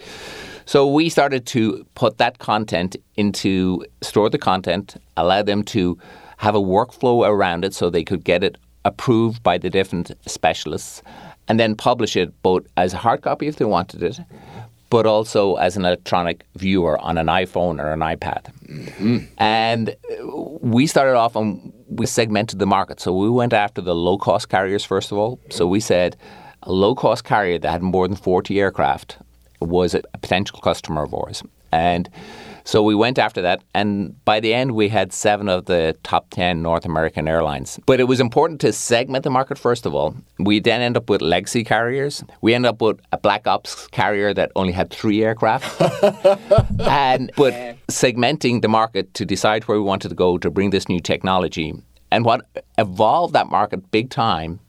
So 0.67 0.87
we 0.87 1.09
started 1.09 1.47
to 1.47 1.87
put 1.95 2.19
that 2.19 2.39
content 2.39 2.97
into 3.17 3.85
store 4.03 4.31
the 4.31 4.39
content, 4.39 4.97
allow 5.17 5.43
them 5.43 5.63
to 5.65 5.99
have 6.39 6.55
a 6.55 6.61
workflow 6.61 7.29
around 7.29 7.65
it 7.65 7.75
so 7.75 7.91
they 7.91 8.05
could 8.05 8.25
get 8.25 8.43
it 8.43 8.57
approved 8.85 9.43
by 9.43 9.59
the 9.59 9.69
different 9.69 10.11
specialists 10.27 11.03
and 11.49 11.61
then 11.61 11.75
publish 11.75 12.17
it 12.17 12.33
both 12.43 12.67
as 12.77 12.95
a 12.95 12.97
hard 12.97 13.23
copy 13.23 13.47
if 13.47 13.57
they 13.57 13.65
wanted 13.65 14.03
it, 14.03 14.21
but 14.89 15.07
also 15.07 15.57
as 15.57 15.77
an 15.77 15.85
electronic 15.85 16.45
viewer 16.57 16.99
on 16.99 17.19
an 17.19 17.27
iPhone 17.27 17.83
or 17.83 17.93
an 17.93 18.01
iPad. 18.01 18.45
Mm-hmm. 18.67 19.19
And 19.39 19.97
we 20.61 20.87
started 20.87 21.17
off 21.17 21.37
and 21.37 21.73
we 21.89 22.07
segmented 22.07 22.59
the 22.59 22.67
market. 22.67 23.01
So 23.01 23.17
we 23.17 23.31
went 23.31 23.53
after 23.53 23.81
the 23.81 23.95
low 23.95 24.19
cost 24.19 24.49
carriers 24.49 24.85
first 24.85 25.11
of 25.11 25.19
all. 25.19 25.41
So 25.51 25.67
we 25.67 25.81
said 25.81 26.17
a 26.63 26.73
low 26.73 26.95
cost 26.95 27.25
carrier 27.25 27.59
that 27.59 27.71
had 27.71 27.83
more 27.83 28.07
than 28.07 28.17
40 28.17 28.61
aircraft 28.61 29.19
was 29.61 29.95
a 29.95 30.03
potential 30.21 30.61
customer 30.61 31.05
of 31.05 31.15
ours. 31.15 31.43
And 31.73 32.09
so 32.71 32.85
we 32.85 32.95
went 32.95 33.19
after 33.19 33.43
that, 33.43 33.65
and 33.75 34.15
by 34.25 34.39
the 34.39 34.55
end, 34.55 34.77
we 34.77 34.89
had 34.89 35.13
seven 35.13 35.49
of 35.49 35.65
the 35.65 35.97
top 36.05 36.31
10 36.31 36.63
North 36.63 36.85
American 36.85 37.27
airlines. 37.27 37.81
But 37.85 37.99
it 37.99 38.05
was 38.05 38.21
important 38.21 38.61
to 38.61 38.73
segment 38.73 39.25
the 39.25 39.31
market 39.31 39.59
first 39.59 39.87
of 39.87 39.93
all. 39.93 40.15
We 40.39 40.61
then 40.61 40.81
end 40.81 40.97
up 40.97 41.11
with 41.11 41.21
legacy 41.21 41.65
carriers. 41.65 42.23
We 42.43 42.55
end 42.55 42.67
up 42.67 42.81
with 42.81 43.01
a 43.11 43.19
black 43.19 43.49
ops 43.49 43.89
carrier 43.89 44.33
that 44.35 44.53
only 44.55 44.73
had 44.73 44.91
three 44.91 45.25
aircraft. 45.25 45.81
and 46.83 47.33
But 47.37 47.55
segmenting 47.89 48.63
the 48.63 48.69
market 48.69 49.15
to 49.15 49.25
decide 49.25 49.65
where 49.65 49.77
we 49.77 49.83
wanted 49.83 50.11
to 50.11 50.15
go 50.15 50.39
to 50.39 50.49
bring 50.49 50.71
this 50.71 50.89
new 50.89 51.01
technology. 51.01 51.75
And 52.13 52.25
what 52.25 52.47
evolved 52.79 53.35
that 53.35 53.51
market 53.51 53.91
big 53.91 54.11
time 54.11 54.61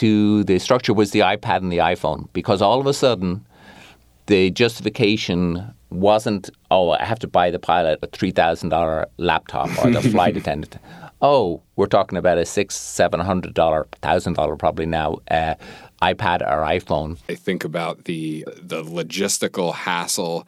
to 0.00 0.42
the 0.44 0.58
structure 0.58 0.94
was 0.94 1.10
the 1.10 1.20
iPad 1.20 1.58
and 1.58 1.70
the 1.70 1.84
iPhone, 1.94 2.28
because 2.32 2.62
all 2.62 2.80
of 2.80 2.86
a 2.86 2.94
sudden, 2.94 3.44
the 4.24 4.50
justification 4.50 5.74
wasn't, 5.94 6.50
oh, 6.70 6.90
I 6.90 7.04
have 7.04 7.18
to 7.20 7.28
buy 7.28 7.50
the 7.50 7.58
pilot 7.58 7.98
a 8.02 8.06
three 8.06 8.30
thousand 8.30 8.70
dollar 8.70 9.06
laptop 9.16 9.68
or 9.84 9.90
the 9.90 10.02
flight 10.10 10.36
attendant. 10.36 10.78
Oh, 11.20 11.62
we're 11.76 11.86
talking 11.86 12.18
about 12.18 12.38
a 12.38 12.44
six, 12.44 12.74
seven 12.74 13.20
hundred 13.20 13.54
dollar, 13.54 13.86
thousand 14.02 14.34
dollar 14.34 14.56
probably 14.56 14.86
now 14.86 15.18
uh, 15.30 15.54
iPad 16.02 16.42
or 16.42 16.62
iPhone. 16.66 17.18
I 17.28 17.34
think 17.34 17.64
about 17.64 18.04
the 18.04 18.44
the 18.60 18.82
logistical 18.82 19.74
hassle 19.74 20.46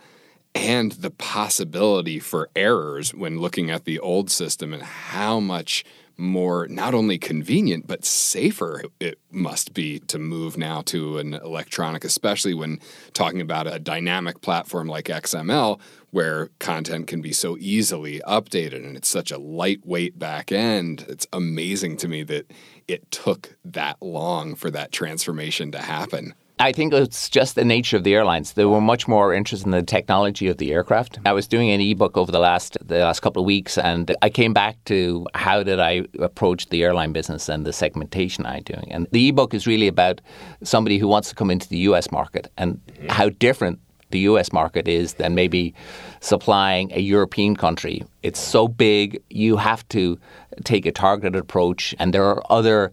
and 0.55 0.93
the 0.93 1.11
possibility 1.11 2.21
for 2.21 2.49
errors 2.55 3.13
when 3.13 3.41
looking 3.41 3.71
at 3.71 3.85
the 3.85 3.99
old 3.99 4.31
system 4.31 4.73
and 4.73 4.83
how 4.83 5.41
much 5.41 5.85
more 6.17 6.67
not 6.69 6.95
only 6.95 7.19
convenient 7.19 7.87
but 7.87 8.05
safer 8.05 8.83
it 9.01 9.19
must 9.31 9.75
be 9.75 9.99
to 10.01 10.19
move 10.19 10.57
now 10.57 10.81
to 10.83 11.19
an 11.19 11.35
electronic 11.35 12.05
especially 12.05 12.55
when 12.55 12.79
talking 13.13 13.41
about 13.41 13.67
a 13.67 13.79
dynamic 13.79 14.41
platform 14.41 14.87
like 14.87 15.07
XML 15.07 15.81
where 16.15 16.49
content 16.61 17.09
can 17.09 17.21
be 17.21 17.33
so 17.33 17.57
easily 17.59 18.21
updated 18.21 18.87
and 18.87 18.97
it's 18.97 19.09
such 19.09 19.33
a 19.33 19.39
lightweight 19.39 20.17
back 20.17 20.53
end. 20.53 21.05
It's 21.09 21.27
amazing 21.33 21.97
to 21.97 22.09
me 22.09 22.23
that 22.23 22.53
it 22.87 23.11
took 23.11 23.57
that 23.65 24.01
long 24.01 24.55
for 24.55 24.71
that 24.71 24.93
transformation 24.93 25.73
to 25.73 25.79
happen 25.79 26.35
I 26.61 26.71
think 26.71 26.93
it's 26.95 27.29
just 27.29 27.57
the 27.57 27.65
nature 27.65 27.97
of 27.97 28.05
the 28.05 28.15
airlines. 28.15 28.53
They 28.53 28.65
were 28.65 28.81
much 28.81 29.09
more 29.09 29.35
interested 29.35 29.67
in 29.67 29.73
the 29.73 29.83
technology 29.83 30.47
of 30.47 30.59
the 30.59 30.73
aircraft. 30.73 31.19
I 31.27 31.33
was 31.33 31.49
doing 31.49 31.71
an 31.71 31.81
ebook 31.81 32.17
over 32.17 32.31
the 32.31 32.39
last 32.39 32.79
the 32.81 33.01
last 33.01 33.21
couple 33.21 33.43
of 33.43 33.47
weeks, 33.47 33.77
and 33.77 34.15
I 34.23 34.31
came 34.31 34.53
back 34.53 34.77
to 34.85 35.27
how 35.35 35.65
did 35.65 35.81
I 35.81 36.05
approach 36.21 36.69
the 36.69 36.85
airline 36.85 37.13
business 37.13 37.49
and 37.49 37.67
the 37.67 37.73
segmentation 37.73 38.47
I'm 38.47 38.63
doing. 38.63 38.87
And 38.93 39.09
the 39.11 39.29
ebook 39.29 39.53
is 39.53 39.67
really 39.67 39.89
about 39.89 40.21
somebody 40.63 40.99
who 40.99 41.09
wants 41.09 41.29
to 41.31 41.35
come 41.35 41.51
into 41.51 41.69
the 41.69 41.79
U.S. 41.79 42.13
market 42.13 42.51
and 42.57 42.81
mm-hmm. 42.87 43.09
how 43.09 43.31
different 43.31 43.81
the 44.11 44.21
U.S. 44.21 44.53
market 44.53 44.87
is 44.87 45.15
than 45.15 45.35
maybe 45.35 45.75
supplying 46.21 46.93
a 46.93 47.01
European 47.01 47.57
country. 47.57 48.05
It's 48.23 48.39
so 48.39 48.69
big, 48.69 49.21
you 49.29 49.57
have 49.57 49.87
to 49.89 50.19
take 50.63 50.87
a 50.87 50.93
targeted 50.93 51.35
approach, 51.35 51.97
and 51.99 52.15
there 52.15 52.25
are 52.25 52.41
other 52.49 52.93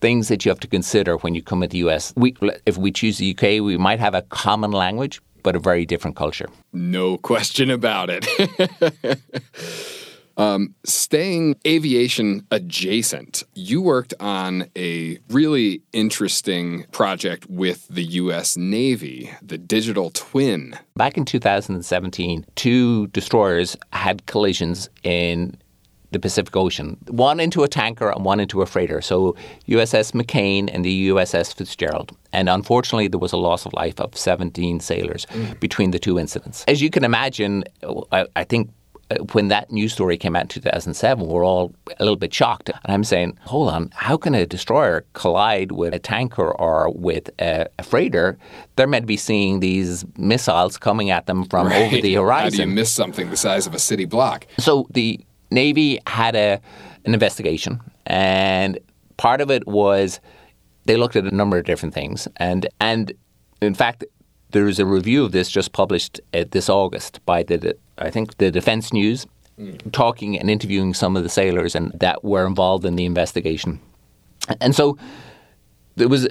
things 0.00 0.28
that 0.28 0.44
you 0.44 0.50
have 0.50 0.60
to 0.60 0.68
consider 0.68 1.16
when 1.18 1.34
you 1.34 1.42
come 1.42 1.62
into 1.62 1.72
the 1.72 1.78
US. 1.90 2.12
We, 2.16 2.36
if 2.66 2.76
we 2.76 2.92
choose 2.92 3.18
the 3.18 3.30
UK, 3.30 3.62
we 3.64 3.76
might 3.76 4.00
have 4.00 4.14
a 4.14 4.22
common 4.22 4.70
language, 4.72 5.20
but 5.42 5.56
a 5.56 5.58
very 5.58 5.86
different 5.86 6.16
culture. 6.16 6.48
No 6.72 7.18
question 7.18 7.70
about 7.70 8.10
it. 8.10 8.26
um, 10.36 10.74
staying 10.84 11.56
aviation 11.66 12.46
adjacent, 12.50 13.42
you 13.54 13.82
worked 13.82 14.14
on 14.20 14.70
a 14.76 15.18
really 15.28 15.82
interesting 15.92 16.86
project 16.92 17.46
with 17.48 17.86
the 17.88 18.04
U.S. 18.04 18.56
Navy, 18.56 19.30
the 19.42 19.58
digital 19.58 20.10
twin. 20.10 20.78
Back 20.96 21.16
in 21.16 21.24
2017, 21.24 22.46
two 22.54 23.06
destroyers 23.08 23.76
had 23.92 24.26
collisions 24.26 24.88
in 25.02 25.56
the 26.12 26.18
Pacific 26.18 26.54
Ocean, 26.56 26.96
one 27.08 27.40
into 27.40 27.62
a 27.62 27.68
tanker 27.68 28.10
and 28.10 28.24
one 28.24 28.40
into 28.40 28.62
a 28.62 28.66
freighter. 28.66 29.00
So 29.00 29.36
USS 29.68 30.12
McCain 30.12 30.68
and 30.72 30.84
the 30.84 31.08
USS 31.08 31.54
Fitzgerald. 31.54 32.16
And 32.32 32.48
unfortunately, 32.48 33.08
there 33.08 33.18
was 33.18 33.32
a 33.32 33.36
loss 33.36 33.66
of 33.66 33.72
life 33.72 34.00
of 34.00 34.16
17 34.16 34.80
sailors 34.80 35.26
between 35.60 35.90
the 35.90 35.98
two 35.98 36.18
incidents. 36.18 36.64
As 36.68 36.80
you 36.80 36.90
can 36.90 37.04
imagine, 37.04 37.64
I, 38.12 38.26
I 38.36 38.44
think 38.44 38.70
uh, 39.10 39.16
when 39.32 39.48
that 39.48 39.70
news 39.72 39.92
story 39.92 40.16
came 40.16 40.36
out 40.36 40.42
in 40.42 40.48
2007, 40.48 41.26
we 41.26 41.32
we're 41.32 41.44
all 41.44 41.74
a 41.98 42.04
little 42.04 42.16
bit 42.16 42.32
shocked. 42.32 42.68
And 42.68 42.92
I'm 42.92 43.04
saying, 43.04 43.38
hold 43.42 43.68
on, 43.68 43.90
how 43.94 44.16
can 44.16 44.34
a 44.34 44.46
destroyer 44.46 45.04
collide 45.14 45.72
with 45.72 45.94
a 45.94 45.98
tanker 45.98 46.52
or 46.52 46.90
with 46.90 47.30
a, 47.40 47.66
a 47.78 47.82
freighter? 47.82 48.38
They're 48.76 48.86
meant 48.86 49.04
to 49.04 49.08
be 49.08 49.16
seeing 49.16 49.60
these 49.60 50.04
missiles 50.16 50.78
coming 50.78 51.10
at 51.10 51.26
them 51.26 51.44
from 51.46 51.66
right. 51.66 51.82
over 51.82 52.00
the 52.00 52.14
horizon. 52.14 52.58
How 52.58 52.64
do 52.64 52.70
you 52.70 52.74
miss 52.74 52.92
something 52.92 53.30
the 53.30 53.36
size 53.36 53.66
of 53.66 53.74
a 53.74 53.78
city 53.78 54.04
block? 54.04 54.46
So 54.58 54.86
the 54.90 55.20
Navy 55.50 55.98
had 56.06 56.34
a 56.34 56.60
an 57.04 57.14
investigation, 57.14 57.80
and 58.06 58.78
part 59.16 59.40
of 59.40 59.50
it 59.50 59.66
was 59.66 60.20
they 60.84 60.96
looked 60.96 61.16
at 61.16 61.24
a 61.24 61.34
number 61.34 61.58
of 61.58 61.64
different 61.64 61.94
things, 61.94 62.28
and 62.36 62.68
and 62.80 63.12
in 63.62 63.74
fact, 63.74 64.04
there 64.50 64.66
is 64.68 64.78
a 64.78 64.86
review 64.86 65.24
of 65.24 65.32
this 65.32 65.50
just 65.50 65.72
published 65.72 66.20
uh, 66.34 66.44
this 66.50 66.68
August 66.68 67.24
by 67.26 67.42
the 67.42 67.76
I 67.98 68.10
think 68.10 68.38
the 68.38 68.50
Defense 68.50 68.92
News, 68.92 69.26
mm. 69.58 69.92
talking 69.92 70.38
and 70.38 70.50
interviewing 70.50 70.94
some 70.94 71.16
of 71.16 71.22
the 71.22 71.28
sailors 71.28 71.74
and 71.74 71.92
that 72.00 72.24
were 72.24 72.46
involved 72.46 72.84
in 72.84 72.96
the 72.96 73.04
investigation, 73.04 73.80
and 74.60 74.74
so 74.74 74.98
there 75.96 76.08
was. 76.08 76.28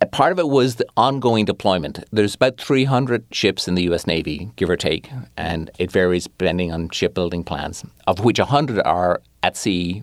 A 0.00 0.06
part 0.06 0.32
of 0.32 0.38
it 0.38 0.48
was 0.48 0.76
the 0.76 0.86
ongoing 0.96 1.44
deployment. 1.44 2.04
There's 2.10 2.34
about 2.34 2.58
300 2.58 3.24
ships 3.30 3.68
in 3.68 3.76
the 3.76 3.84
U.S. 3.84 4.06
Navy, 4.06 4.50
give 4.56 4.68
or 4.68 4.76
take, 4.76 5.10
and 5.36 5.70
it 5.78 5.92
varies 5.92 6.24
depending 6.24 6.72
on 6.72 6.88
shipbuilding 6.90 7.44
plans, 7.44 7.84
of 8.06 8.20
which 8.20 8.38
100 8.38 8.82
are 8.84 9.20
at 9.42 9.56
sea 9.56 10.02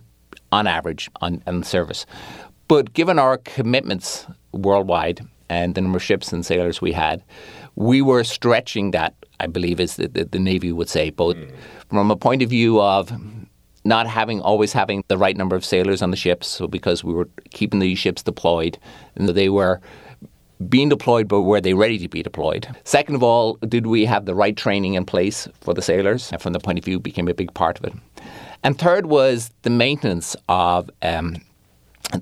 on 0.52 0.68
average 0.68 1.10
on, 1.22 1.44
on 1.48 1.64
service. 1.64 2.06
But 2.68 2.94
given 2.94 3.20
our 3.20 3.38
commitments 3.38 4.26
worldwide 4.54 5.22
and 5.50 5.76
the 5.76 5.82
number 5.82 5.98
of 5.98 6.04
ships 6.04 6.32
and 6.32 6.46
sailors 6.46 6.82
we 6.82 6.94
had, 6.94 7.22
we 7.76 8.02
were 8.02 8.24
stretching 8.24 8.92
that, 8.92 9.14
I 9.42 9.48
believe, 9.48 9.80
as 9.80 9.98
the, 9.98 10.08
the, 10.08 10.26
the 10.26 10.40
Navy 10.40 10.72
would 10.72 10.90
say, 10.90 11.10
both 11.10 11.36
mm. 11.36 11.52
from 11.90 12.10
a 12.10 12.16
point 12.16 12.42
of 12.42 12.50
view 12.50 12.80
of 12.82 13.12
not 13.84 14.08
having 14.08 14.42
always 14.42 14.74
having 14.74 15.04
the 15.08 15.18
right 15.18 15.36
number 15.36 15.56
of 15.56 15.66
sailors 15.66 16.02
on 16.02 16.12
the 16.12 16.18
ships, 16.18 16.48
so 16.48 16.68
because 16.68 17.04
we 17.04 17.14
were 17.14 17.28
keeping 17.52 17.80
these 17.80 18.00
ships 18.00 18.24
deployed, 18.24 18.78
and 19.16 19.28
they 19.30 19.50
were 19.50 19.82
being 20.70 20.90
deployed, 20.90 21.28
but 21.28 21.42
were 21.42 21.62
they 21.62 21.74
ready 21.74 21.98
to 21.98 22.08
be 22.08 22.22
deployed? 22.22 22.68
Second 22.84 23.16
of 23.16 23.24
all, 23.24 23.56
did 23.68 23.88
we 23.88 24.06
have 24.06 24.26
the 24.26 24.36
right 24.36 24.56
training 24.56 24.94
in 24.94 25.06
place 25.06 25.48
for 25.62 25.74
the 25.74 25.82
sailors? 25.82 26.32
And 26.32 26.42
from 26.42 26.54
the 26.54 26.60
point 26.60 26.78
of 26.78 26.86
view, 26.86 27.00
became 27.00 27.28
a 27.28 27.34
big 27.34 27.54
part 27.54 27.80
of 27.80 27.86
it. 27.86 27.94
And 28.64 28.78
third 28.78 29.08
was 29.08 29.52
the 29.64 29.72
maintenance 29.72 30.36
of 30.48 30.90
um, 31.02 31.38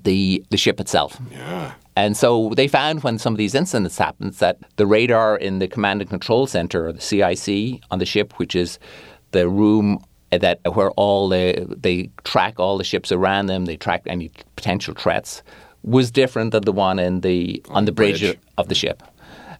the 0.04 0.44
the 0.50 0.58
ship 0.58 0.80
itself. 0.80 1.20
Yeah. 1.32 1.74
And 1.96 2.16
so 2.16 2.54
they 2.56 2.70
found 2.70 3.04
when 3.04 3.18
some 3.18 3.34
of 3.34 3.38
these 3.38 3.54
incidents 3.54 3.98
happened 3.98 4.34
that 4.36 4.58
the 4.78 4.88
radar 4.88 5.36
in 5.36 5.60
the 5.60 5.68
command 5.68 6.02
and 6.02 6.10
control 6.10 6.48
center, 6.48 6.88
or 6.88 6.94
the 6.94 7.02
CIC, 7.02 7.82
on 7.92 8.00
the 8.00 8.06
ship, 8.06 8.40
which 8.40 8.56
is 8.56 8.80
the 9.32 9.50
room 9.50 10.02
that 10.32 10.60
where 10.74 10.92
all 10.92 11.30
the 11.30 11.66
they 11.70 12.10
track 12.24 12.60
all 12.60 12.78
the 12.78 12.84
ships 12.84 13.12
around 13.12 13.48
them, 13.48 13.66
they 13.66 13.78
track 13.78 14.04
any 14.06 14.32
potential 14.56 14.94
threats, 14.94 15.44
was 15.84 16.12
different 16.12 16.52
than 16.52 16.64
the 16.64 16.72
one 16.72 17.00
in 17.00 17.22
the 17.22 17.64
on, 17.70 17.78
on 17.78 17.86
the 17.86 17.92
bridge, 17.92 18.22
bridge, 18.22 18.38
of 18.58 18.70
the 18.70 18.76
ship. 18.76 19.04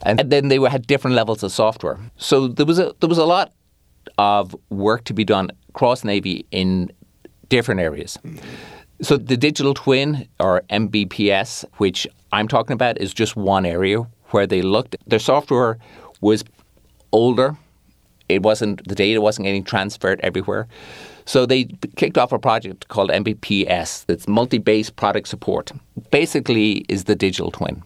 And 0.02 0.32
then 0.32 0.48
they 0.48 0.58
had 0.70 0.88
different 0.88 1.16
levels 1.16 1.44
of 1.44 1.52
software. 1.52 2.00
So 2.18 2.48
there 2.48 2.66
was 2.66 2.80
a 2.80 2.94
there 3.00 3.10
was 3.10 3.18
a 3.18 3.26
lot 3.26 3.54
of 4.18 4.56
work 4.70 5.04
to 5.06 5.14
be 5.14 5.24
done 5.24 5.50
across 5.70 6.04
Navy 6.04 6.46
in 6.52 6.92
different 7.50 7.82
areas. 7.82 8.18
Mm-hmm. 8.24 8.38
So 9.02 9.18
the 9.18 9.38
digital 9.38 9.74
twin 9.74 10.28
or 10.40 10.62
MBPS, 10.70 11.66
which 11.78 12.06
I'm 12.32 12.48
talking 12.48 12.74
about, 12.74 12.98
is 12.98 13.14
just 13.14 13.36
one 13.36 13.66
area 13.66 14.06
where 14.32 14.46
they 14.46 14.62
looked. 14.62 14.98
Their 15.08 15.20
software 15.20 15.78
was 16.22 16.44
older. 17.12 17.58
It 18.30 18.44
wasn't 18.44 18.88
the 18.88 18.96
data 18.96 19.20
wasn't 19.22 19.46
getting 19.46 19.64
transferred 19.64 20.20
everywhere. 20.22 20.68
So 21.26 21.46
they 21.46 21.66
kicked 21.96 22.18
off 22.18 22.32
a 22.32 22.40
project 22.40 22.88
called 22.88 23.10
MBPS. 23.12 24.06
That's 24.06 24.28
model-based 24.28 24.96
product 24.96 25.28
support. 25.28 25.72
Basically, 26.10 26.86
is 26.90 27.04
the 27.04 27.16
digital 27.16 27.52
twin. 27.52 27.84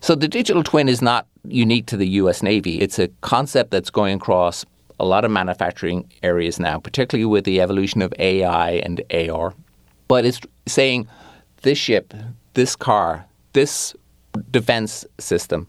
So 0.00 0.14
the 0.14 0.28
digital 0.28 0.62
twin 0.62 0.88
is 0.88 1.02
not 1.02 1.26
unique 1.44 1.86
to 1.86 1.96
the 1.96 2.08
U.S. 2.20 2.42
Navy. 2.42 2.80
It's 2.80 2.98
a 2.98 3.08
concept 3.20 3.70
that's 3.70 3.90
going 3.90 4.16
across 4.16 4.64
a 5.00 5.04
lot 5.04 5.24
of 5.24 5.30
manufacturing 5.30 6.10
areas 6.22 6.58
now, 6.58 6.78
particularly 6.78 7.26
with 7.26 7.44
the 7.44 7.60
evolution 7.60 8.02
of 8.02 8.12
AI 8.18 8.70
and 8.70 9.02
AR. 9.12 9.54
But 10.08 10.24
it's 10.24 10.40
saying 10.66 11.08
this 11.62 11.78
ship, 11.78 12.14
this 12.54 12.74
car, 12.74 13.24
this 13.52 13.94
defense 14.50 15.04
system, 15.18 15.68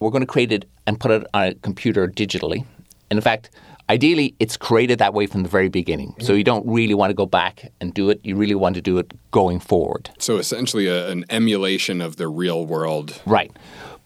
we're 0.00 0.10
going 0.10 0.22
to 0.22 0.26
create 0.26 0.52
it 0.52 0.68
and 0.86 0.98
put 0.98 1.10
it 1.10 1.26
on 1.34 1.42
a 1.44 1.54
computer 1.54 2.08
digitally. 2.08 2.64
And 3.10 3.18
in 3.18 3.22
fact, 3.22 3.50
ideally, 3.88 4.34
it's 4.38 4.56
created 4.56 4.98
that 4.98 5.14
way 5.14 5.26
from 5.26 5.42
the 5.42 5.48
very 5.48 5.68
beginning. 5.68 6.14
So 6.20 6.32
mm. 6.32 6.38
you 6.38 6.44
don't 6.44 6.66
really 6.66 6.94
want 6.94 7.10
to 7.10 7.14
go 7.14 7.26
back 7.26 7.70
and 7.80 7.92
do 7.92 8.10
it. 8.10 8.20
You 8.24 8.36
really 8.36 8.54
want 8.54 8.74
to 8.76 8.82
do 8.82 8.98
it 8.98 9.12
going 9.30 9.60
forward. 9.60 10.10
So 10.18 10.38
essentially, 10.38 10.86
a, 10.86 11.08
an 11.10 11.24
emulation 11.30 12.00
of 12.00 12.16
the 12.16 12.28
real 12.28 12.66
world. 12.66 13.20
Right. 13.26 13.52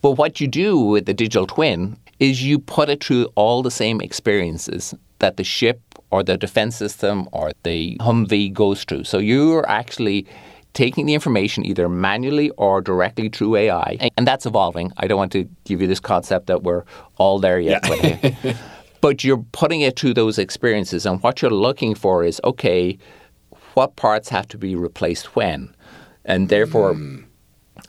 But 0.03 0.13
what 0.13 0.41
you 0.41 0.47
do 0.47 0.79
with 0.79 1.07
the 1.07 1.15
digital 1.15 1.47
twin 1.47 1.97
is 2.21 2.43
you 2.43 2.59
put 2.59 2.89
it 2.89 3.03
through 3.03 3.27
all 3.35 3.63
the 3.63 3.71
same 3.71 4.01
experiences 4.01 4.95
that 5.19 5.37
the 5.37 5.45
ship 5.45 5.81
or 6.11 6.23
the 6.23 6.37
defense 6.37 6.77
system 6.77 7.29
or 7.33 7.53
the 7.65 7.97
Humvee 8.01 8.53
goes 8.53 8.85
through. 8.85 9.05
So 9.05 9.19
you're 9.19 9.69
actually 9.69 10.27
taking 10.75 11.07
the 11.07 11.15
information 11.15 11.65
either 11.65 11.89
manually 11.89 12.51
or 12.51 12.81
directly 12.81 13.29
through 13.29 13.57
AI, 13.57 14.11
and 14.17 14.27
that's 14.27 14.47
evolving. 14.47 14.93
I 14.97 15.07
don't 15.07 15.19
want 15.19 15.33
to 15.33 15.49
give 15.65 15.81
you 15.81 15.87
this 15.87 16.01
concept 16.01 16.47
that 16.47 16.63
we're 16.63 16.85
all 17.17 17.39
there 17.39 17.59
yet. 17.59 17.83
Yeah. 17.89 18.35
But, 18.43 18.57
but 19.01 19.25
you're 19.25 19.45
putting 19.53 19.81
it 19.81 19.99
through 19.99 20.15
those 20.15 20.39
experiences, 20.39 21.07
and 21.07 21.23
what 21.23 21.43
you're 21.43 21.51
looking 21.51 21.95
for 21.95 22.25
is 22.25 22.41
okay, 22.45 22.99
what 23.75 23.97
parts 23.97 24.29
have 24.29 24.49
to 24.49 24.59
be 24.59 24.75
replaced 24.75 25.37
when? 25.37 25.75
And 26.25 26.49
therefore, 26.49 26.95
mm. 26.95 27.25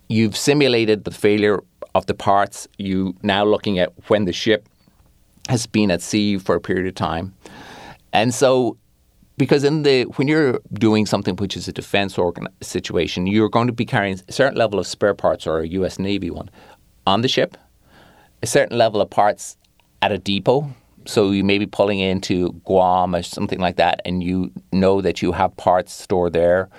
you've 0.08 0.38
simulated 0.38 1.04
the 1.04 1.12
failure 1.12 1.64
of 1.96 2.06
the 2.06 2.14
parts. 2.14 2.68
You 2.78 3.16
now 3.24 3.44
looking 3.44 3.80
at 3.80 3.92
when 4.08 4.26
the 4.26 4.34
ship 4.34 4.68
has 5.50 5.66
been 5.66 5.92
at 5.92 6.02
sea 6.02 6.38
for 6.38 6.56
a 6.56 6.62
period 6.62 6.88
of 6.88 6.96
time. 6.96 7.34
And 8.14 8.34
so, 8.34 8.78
because 9.40 9.64
in 9.64 9.84
the 9.84 10.04
when 10.18 10.28
you're 10.28 10.60
doing 10.74 11.06
something 11.06 11.38
which 11.38 11.56
is 11.56 11.68
a 11.68 11.72
defense 11.72 12.18
organ 12.18 12.48
situation, 12.62 13.26
you're 13.26 13.50
going 13.50 13.68
to 13.68 13.74
be 13.74 13.86
carrying 13.86 14.20
a 14.28 14.32
certain 14.32 14.58
level 14.58 14.78
of 14.78 14.86
spare 14.86 15.14
parts 15.16 15.48
or 15.48 15.60
a 15.60 15.68
U.S. 15.80 15.98
Navy 15.98 16.30
one 16.30 16.52
on 17.08 17.22
the 17.22 17.30
ship, 17.30 17.58
a 18.44 18.48
certain 18.48 18.78
level 18.78 19.02
of 19.02 19.10
parts 19.10 19.58
at 20.02 20.12
a 20.12 20.18
depot. 20.18 20.70
So 21.06 21.32
you 21.32 21.46
may 21.46 21.58
be 21.58 21.66
pulling 21.66 22.00
into 22.00 22.52
Guam 22.66 23.16
or 23.16 23.24
something 23.24 23.60
like 23.60 23.78
that, 23.78 24.02
and 24.04 24.22
you 24.22 24.52
know 24.74 25.02
that 25.02 25.22
you 25.22 25.32
have 25.32 25.56
parts 25.56 25.94
stored 25.94 26.34
there. 26.34 26.70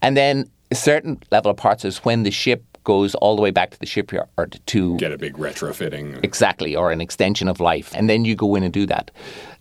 And 0.00 0.16
then 0.16 0.50
a 0.70 0.74
certain 0.74 1.22
level 1.30 1.50
of 1.50 1.58
parts 1.58 1.84
is 1.84 1.98
when 1.98 2.22
the 2.22 2.30
ship 2.30 2.71
goes 2.84 3.14
all 3.16 3.36
the 3.36 3.42
way 3.42 3.50
back 3.50 3.70
to 3.70 3.78
the 3.78 3.86
shipyard 3.86 4.60
to 4.66 4.96
get 4.96 5.12
a 5.12 5.18
big 5.18 5.34
retrofitting. 5.34 6.22
Exactly, 6.24 6.74
or 6.76 6.90
an 6.90 7.00
extension 7.00 7.48
of 7.48 7.60
life. 7.60 7.92
And 7.94 8.08
then 8.08 8.24
you 8.24 8.34
go 8.34 8.54
in 8.54 8.62
and 8.62 8.72
do 8.72 8.86
that. 8.86 9.10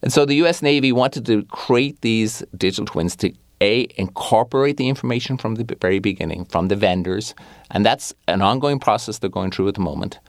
And 0.02 0.12
so 0.12 0.26
the 0.26 0.36
US 0.46 0.62
Navy 0.62 0.92
wanted 0.92 1.26
to 1.28 1.44
create 1.46 2.02
these 2.02 2.44
digital 2.58 2.86
twins 2.86 3.16
to 3.18 3.34
a 3.62 3.88
incorporate 3.96 4.78
the 4.78 4.90
information 4.90 5.38
from 5.38 5.56
the 5.56 5.78
very 5.80 6.00
beginning 6.00 6.46
from 6.46 6.68
the 6.68 6.76
vendors, 6.76 7.36
and 7.70 7.86
that's 7.86 8.14
an 8.28 8.42
ongoing 8.42 8.80
process 8.80 9.20
they're 9.20 9.30
going 9.30 9.52
through 9.52 9.68
at 9.68 9.76
the 9.76 9.82
moment. 9.82 10.20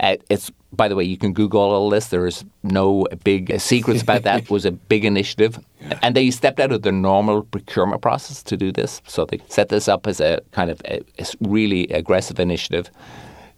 Uh, 0.00 0.16
it's 0.30 0.50
by 0.72 0.88
the 0.88 0.96
way, 0.96 1.04
you 1.04 1.18
can 1.18 1.32
Google 1.32 1.60
all 1.60 1.90
this. 1.90 2.08
There's 2.08 2.44
no 2.62 3.06
big 3.24 3.60
secrets 3.60 4.02
about 4.02 4.22
that. 4.22 4.42
It 4.42 4.50
was 4.50 4.64
a 4.64 4.72
big 4.72 5.04
initiative, 5.04 5.58
yeah. 5.80 5.98
and 6.02 6.16
they 6.16 6.30
stepped 6.30 6.58
out 6.58 6.72
of 6.72 6.82
their 6.82 6.92
normal 6.92 7.42
procurement 7.42 8.02
process 8.02 8.42
to 8.44 8.56
do 8.56 8.72
this. 8.72 9.02
So 9.06 9.24
they 9.26 9.40
set 9.48 9.68
this 9.68 9.86
up 9.88 10.06
as 10.06 10.20
a 10.20 10.40
kind 10.52 10.70
of 10.70 10.80
a, 10.84 11.02
a 11.18 11.26
really 11.40 11.84
aggressive 11.88 12.40
initiative. 12.40 12.90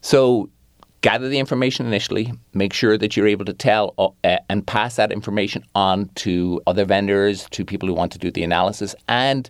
So 0.00 0.50
gather 1.00 1.28
the 1.28 1.38
information 1.38 1.86
initially, 1.86 2.32
make 2.52 2.72
sure 2.72 2.98
that 2.98 3.16
you're 3.16 3.28
able 3.28 3.44
to 3.44 3.52
tell 3.52 3.94
uh, 3.98 4.38
and 4.48 4.66
pass 4.66 4.96
that 4.96 5.12
information 5.12 5.62
on 5.74 6.08
to 6.16 6.60
other 6.66 6.84
vendors, 6.84 7.46
to 7.50 7.64
people 7.64 7.88
who 7.88 7.94
want 7.94 8.10
to 8.12 8.18
do 8.18 8.30
the 8.30 8.42
analysis, 8.42 8.94
and 9.08 9.48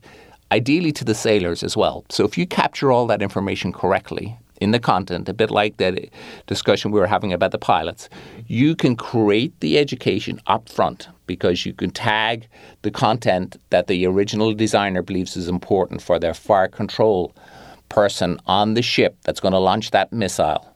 ideally 0.53 0.93
to 0.93 1.05
the 1.05 1.15
sailors 1.15 1.63
as 1.63 1.77
well. 1.77 2.05
So 2.11 2.25
if 2.25 2.37
you 2.37 2.47
capture 2.47 2.93
all 2.93 3.07
that 3.07 3.23
information 3.23 3.73
correctly 3.73 4.37
in 4.61 4.71
the 4.71 4.79
content, 4.79 5.29
a 5.29 5.35
bit 5.35 5.51
like 5.51 5.77
that 5.79 6.09
discussion 6.47 6.91
we 6.91 7.01
were 7.01 7.07
having 7.07 7.33
about 7.33 7.51
the 7.51 7.59
pilots, 7.59 8.09
you 8.47 8.77
can 8.77 8.97
create 8.97 9.59
the 9.61 9.79
education 9.79 10.41
up 10.47 10.69
front 10.69 11.09
because 11.27 11.67
you 11.67 11.73
can 11.73 11.91
tag 11.91 12.47
the 12.83 12.91
content 12.91 13.57
that 13.71 13.87
the 13.87 14.07
original 14.07 14.55
designer 14.55 15.03
believes 15.03 15.37
is 15.37 15.49
important 15.49 16.03
for 16.03 16.19
their 16.19 16.35
fire 16.35 16.69
control 16.69 17.35
person 17.89 18.39
on 18.47 18.75
the 18.75 18.83
ship 18.83 19.17
that's 19.25 19.41
going 19.41 19.53
to 19.53 19.59
launch 19.59 19.91
that 19.91 20.13
missile. 20.13 20.67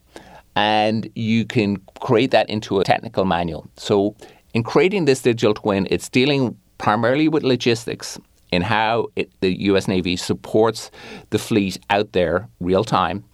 And 0.57 1.09
you 1.15 1.45
can 1.45 1.77
create 2.01 2.33
that 2.33 2.49
into 2.51 2.81
a 2.81 2.85
technical 2.85 3.25
manual. 3.25 3.69
So, 3.77 4.17
in 4.55 4.65
creating 4.65 5.05
this 5.05 5.23
digital 5.23 5.55
twin, 5.55 5.87
it's 5.91 6.09
dealing 6.09 6.57
primarily 6.79 7.29
with 7.29 7.45
logistics 7.45 8.19
in 8.51 8.63
how 8.63 9.09
it, 9.15 9.31
the 9.41 9.61
US 9.71 9.87
Navy 9.87 10.17
supports 10.17 10.91
the 11.31 11.39
fleet 11.39 11.79
out 11.91 12.13
there 12.13 12.49
real 12.61 12.83
time 12.83 13.25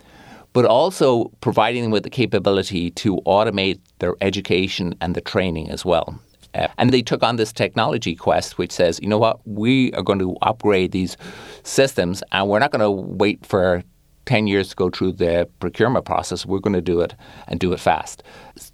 but 0.54 0.64
also 0.64 1.30
providing 1.42 1.82
them 1.82 1.90
with 1.90 2.04
the 2.04 2.10
capability 2.10 2.90
to 2.92 3.16
automate 3.26 3.80
their 3.98 4.14
education 4.22 4.94
and 5.02 5.14
the 5.14 5.20
training 5.20 5.68
as 5.68 5.84
well. 5.84 6.18
Uh, 6.54 6.68
and 6.78 6.90
they 6.90 7.02
took 7.02 7.22
on 7.24 7.36
this 7.36 7.52
technology 7.52 8.14
quest, 8.14 8.56
which 8.56 8.70
says, 8.70 9.00
you 9.02 9.08
know 9.08 9.18
what, 9.18 9.46
we 9.46 9.92
are 9.92 10.02
going 10.02 10.20
to 10.20 10.36
upgrade 10.42 10.92
these 10.92 11.16
systems 11.64 12.22
and 12.30 12.48
we're 12.48 12.60
not 12.60 12.70
going 12.70 12.80
to 12.80 12.90
wait 12.90 13.44
for 13.44 13.82
10 14.26 14.46
years 14.46 14.70
to 14.70 14.76
go 14.76 14.88
through 14.88 15.12
the 15.12 15.48
procurement 15.58 16.04
process. 16.04 16.46
We're 16.46 16.60
going 16.60 16.74
to 16.74 16.80
do 16.80 17.00
it 17.00 17.14
and 17.48 17.58
do 17.58 17.72
it 17.72 17.80
fast. 17.80 18.22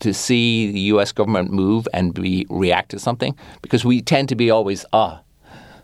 To 0.00 0.12
see 0.12 0.70
the 0.70 0.80
US 0.80 1.12
government 1.12 1.50
move 1.50 1.88
and 1.94 2.12
be 2.12 2.46
react 2.50 2.90
to 2.90 2.98
something, 2.98 3.34
because 3.62 3.86
we 3.86 4.02
tend 4.02 4.28
to 4.28 4.36
be 4.36 4.50
always, 4.50 4.84
ah, 4.92 5.22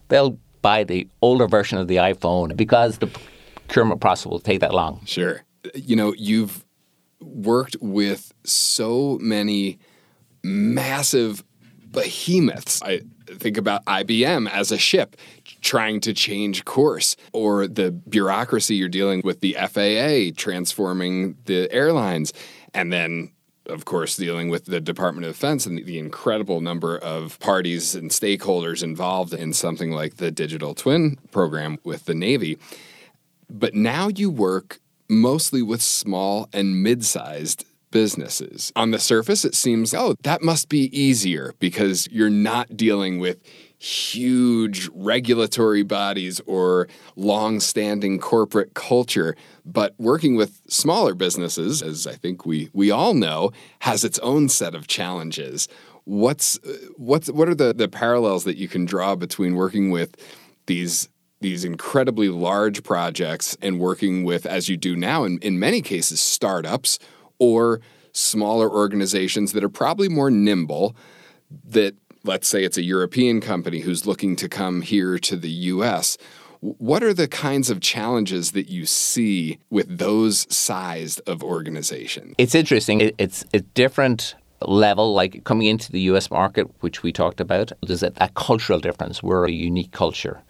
they'll 0.08 0.38
buy 0.60 0.84
the 0.84 1.08
older 1.22 1.48
version 1.48 1.78
of 1.78 1.88
the 1.88 1.96
iPhone 1.96 2.54
because 2.54 2.98
the 2.98 3.06
procurement 3.06 4.02
process 4.02 4.26
will 4.26 4.40
take 4.40 4.60
that 4.60 4.74
long. 4.74 5.00
Sure. 5.06 5.42
You 5.74 5.96
know, 5.96 6.14
you've 6.16 6.64
worked 7.20 7.76
with 7.80 8.32
so 8.44 9.18
many 9.20 9.78
massive 10.42 11.44
behemoths. 11.90 12.82
I 12.82 13.00
think 13.26 13.56
about 13.56 13.84
IBM 13.86 14.50
as 14.50 14.70
a 14.70 14.78
ship 14.78 15.16
trying 15.60 16.00
to 16.00 16.12
change 16.12 16.64
course, 16.64 17.16
or 17.32 17.66
the 17.66 17.90
bureaucracy 17.90 18.76
you're 18.76 18.88
dealing 18.88 19.22
with 19.24 19.40
the 19.40 19.54
FAA 19.54 20.34
transforming 20.36 21.36
the 21.46 21.72
airlines, 21.72 22.32
and 22.74 22.92
then 22.92 23.32
of 23.68 23.84
course, 23.84 24.16
dealing 24.16 24.48
with 24.48 24.66
the 24.66 24.80
Department 24.80 25.26
of 25.26 25.32
Defense 25.32 25.66
and 25.66 25.84
the 25.84 25.98
incredible 25.98 26.60
number 26.60 26.96
of 26.98 27.38
parties 27.40 27.94
and 27.94 28.10
stakeholders 28.10 28.82
involved 28.82 29.32
in 29.32 29.52
something 29.52 29.90
like 29.90 30.16
the 30.16 30.30
digital 30.30 30.74
twin 30.74 31.18
program 31.30 31.78
with 31.84 32.04
the 32.04 32.14
Navy. 32.14 32.58
But 33.50 33.74
now 33.74 34.08
you 34.08 34.30
work 34.30 34.80
mostly 35.08 35.62
with 35.62 35.82
small 35.82 36.48
and 36.52 36.82
mid 36.82 37.04
sized 37.04 37.64
businesses. 37.90 38.72
On 38.76 38.90
the 38.90 38.98
surface, 38.98 39.44
it 39.44 39.54
seems, 39.54 39.94
oh, 39.94 40.16
that 40.22 40.42
must 40.42 40.68
be 40.68 40.94
easier 40.98 41.54
because 41.58 42.08
you're 42.10 42.28
not 42.28 42.76
dealing 42.76 43.18
with 43.18 43.38
huge 43.78 44.88
regulatory 44.92 45.82
bodies 45.82 46.40
or 46.46 46.88
long 47.14 47.60
standing 47.60 48.18
corporate 48.18 48.74
culture. 48.74 49.36
But 49.64 49.94
working 49.98 50.36
with 50.36 50.60
smaller 50.68 51.14
businesses, 51.14 51.82
as 51.82 52.06
I 52.06 52.14
think 52.14 52.44
we, 52.44 52.70
we 52.72 52.90
all 52.90 53.14
know, 53.14 53.50
has 53.80 54.04
its 54.04 54.18
own 54.20 54.48
set 54.48 54.74
of 54.74 54.86
challenges. 54.86 55.68
What's, 56.04 56.58
uh, 56.58 56.76
what's, 56.96 57.30
what 57.30 57.48
are 57.48 57.54
the, 57.54 57.72
the 57.72 57.88
parallels 57.88 58.44
that 58.44 58.56
you 58.56 58.68
can 58.68 58.84
draw 58.84 59.16
between 59.16 59.54
working 59.54 59.90
with 59.90 60.16
these 60.66 61.08
these 61.40 61.64
incredibly 61.64 62.28
large 62.28 62.82
projects 62.82 63.56
and 63.60 63.78
working 63.78 64.24
with, 64.24 64.46
as 64.46 64.68
you 64.68 64.76
do 64.76 64.96
now, 64.96 65.24
in, 65.24 65.38
in 65.38 65.58
many 65.58 65.82
cases, 65.82 66.20
startups 66.20 66.98
or 67.38 67.80
smaller 68.12 68.70
organizations 68.70 69.52
that 69.52 69.62
are 69.62 69.68
probably 69.68 70.08
more 70.08 70.30
nimble, 70.30 70.96
that 71.64 71.94
let's 72.24 72.48
say 72.48 72.64
it's 72.64 72.78
a 72.78 72.82
European 72.82 73.40
company 73.40 73.80
who's 73.80 74.06
looking 74.06 74.36
to 74.36 74.48
come 74.48 74.82
here 74.82 75.18
to 75.18 75.36
the 75.36 75.50
US. 75.50 76.16
What 76.60 77.02
are 77.02 77.14
the 77.14 77.28
kinds 77.28 77.70
of 77.70 77.80
challenges 77.80 78.52
that 78.52 78.68
you 78.68 78.86
see 78.86 79.58
with 79.70 79.98
those 79.98 80.52
sized 80.54 81.20
of 81.26 81.42
organizations? 81.42 82.34
It's 82.38 82.54
interesting. 82.54 83.12
It's 83.18 83.44
a 83.52 83.60
different 83.60 84.34
level, 84.62 85.12
like 85.12 85.44
coming 85.44 85.68
into 85.68 85.92
the 85.92 86.00
US 86.00 86.30
market, 86.30 86.68
which 86.80 87.02
we 87.02 87.12
talked 87.12 87.40
about, 87.40 87.72
there's 87.82 88.02
a, 88.02 88.12
a 88.16 88.28
cultural 88.30 88.80
difference. 88.80 89.22
We're 89.22 89.46
a 89.46 89.52
unique 89.52 89.92
culture. 89.92 90.42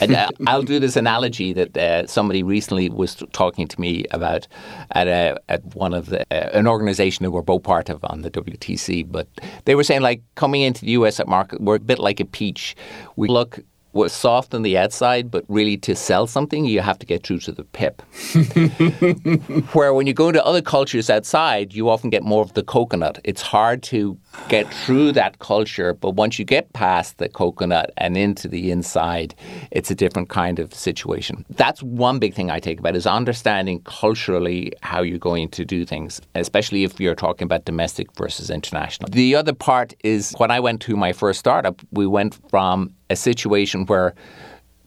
And 0.00 0.14
uh, 0.14 0.28
I'll 0.46 0.62
do 0.62 0.78
this 0.78 0.96
analogy 0.96 1.52
that 1.52 1.76
uh, 1.76 2.06
somebody 2.06 2.42
recently 2.42 2.88
was 2.88 3.16
talking 3.32 3.66
to 3.68 3.80
me 3.80 4.04
about 4.10 4.46
at, 4.92 5.08
a, 5.08 5.38
at 5.48 5.64
one 5.74 5.94
of 5.94 6.06
the, 6.06 6.22
uh, 6.30 6.50
an 6.58 6.66
organization 6.66 7.24
that 7.24 7.30
we're 7.30 7.42
both 7.42 7.62
part 7.62 7.88
of 7.88 8.04
on 8.04 8.22
the 8.22 8.30
WTC. 8.30 9.10
But 9.10 9.28
they 9.64 9.74
were 9.74 9.84
saying, 9.84 10.02
like, 10.02 10.22
coming 10.34 10.62
into 10.62 10.84
the 10.84 10.92
US 10.92 11.20
market, 11.26 11.60
we're 11.60 11.76
a 11.76 11.80
bit 11.80 11.98
like 11.98 12.20
a 12.20 12.24
peach. 12.24 12.76
We 13.16 13.28
look 13.28 13.60
was 13.92 14.12
soft 14.12 14.54
on 14.54 14.62
the 14.62 14.76
outside, 14.76 15.30
but 15.30 15.44
really 15.48 15.76
to 15.78 15.96
sell 15.96 16.26
something, 16.26 16.64
you 16.64 16.80
have 16.80 16.98
to 16.98 17.06
get 17.06 17.26
through 17.26 17.38
to 17.38 17.52
the 17.52 17.64
pip. 17.64 18.02
Where 19.74 19.94
when 19.94 20.06
you 20.06 20.12
go 20.12 20.28
into 20.28 20.44
other 20.44 20.62
cultures 20.62 21.08
outside, 21.08 21.74
you 21.74 21.88
often 21.88 22.10
get 22.10 22.22
more 22.22 22.42
of 22.42 22.52
the 22.52 22.62
coconut. 22.62 23.18
It's 23.24 23.42
hard 23.42 23.82
to 23.84 24.18
get 24.48 24.72
through 24.72 25.12
that 25.12 25.38
culture, 25.38 25.94
but 25.94 26.12
once 26.12 26.38
you 26.38 26.44
get 26.44 26.72
past 26.72 27.18
the 27.18 27.28
coconut 27.28 27.90
and 27.96 28.16
into 28.16 28.48
the 28.48 28.70
inside, 28.70 29.34
it's 29.70 29.90
a 29.90 29.94
different 29.94 30.28
kind 30.28 30.58
of 30.58 30.72
situation. 30.72 31.44
That's 31.50 31.82
one 31.82 32.18
big 32.18 32.34
thing 32.34 32.50
I 32.50 32.60
take 32.60 32.78
about 32.78 32.96
is 32.96 33.06
understanding 33.06 33.80
culturally 33.82 34.72
how 34.82 35.02
you're 35.02 35.18
going 35.18 35.48
to 35.50 35.64
do 35.64 35.84
things, 35.84 36.20
especially 36.34 36.84
if 36.84 36.98
you're 37.00 37.14
talking 37.14 37.44
about 37.44 37.64
domestic 37.64 38.14
versus 38.16 38.50
international. 38.50 39.08
The 39.10 39.34
other 39.34 39.52
part 39.52 39.94
is 40.04 40.34
when 40.38 40.50
I 40.50 40.60
went 40.60 40.80
to 40.82 40.96
my 40.96 41.12
first 41.12 41.38
startup, 41.38 41.82
we 41.90 42.06
went 42.06 42.38
from 42.48 42.92
a 43.10 43.16
situation 43.16 43.86
where 43.86 44.14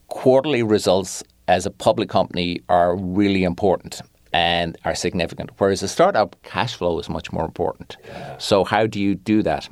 quarterly 0.07 0.63
results 0.63 1.23
as 1.47 1.65
a 1.65 1.71
public 1.71 2.09
company 2.09 2.61
are 2.69 2.95
really 2.95 3.43
important 3.43 4.01
and 4.33 4.77
are 4.85 4.95
significant, 4.95 5.49
whereas 5.57 5.83
a 5.83 5.87
startup 5.87 6.35
cash 6.43 6.75
flow 6.75 6.99
is 6.99 7.09
much 7.09 7.31
more 7.31 7.45
important. 7.45 7.97
So, 8.37 8.63
how 8.63 8.87
do 8.87 8.99
you 8.99 9.15
do 9.15 9.43
that? 9.43 9.67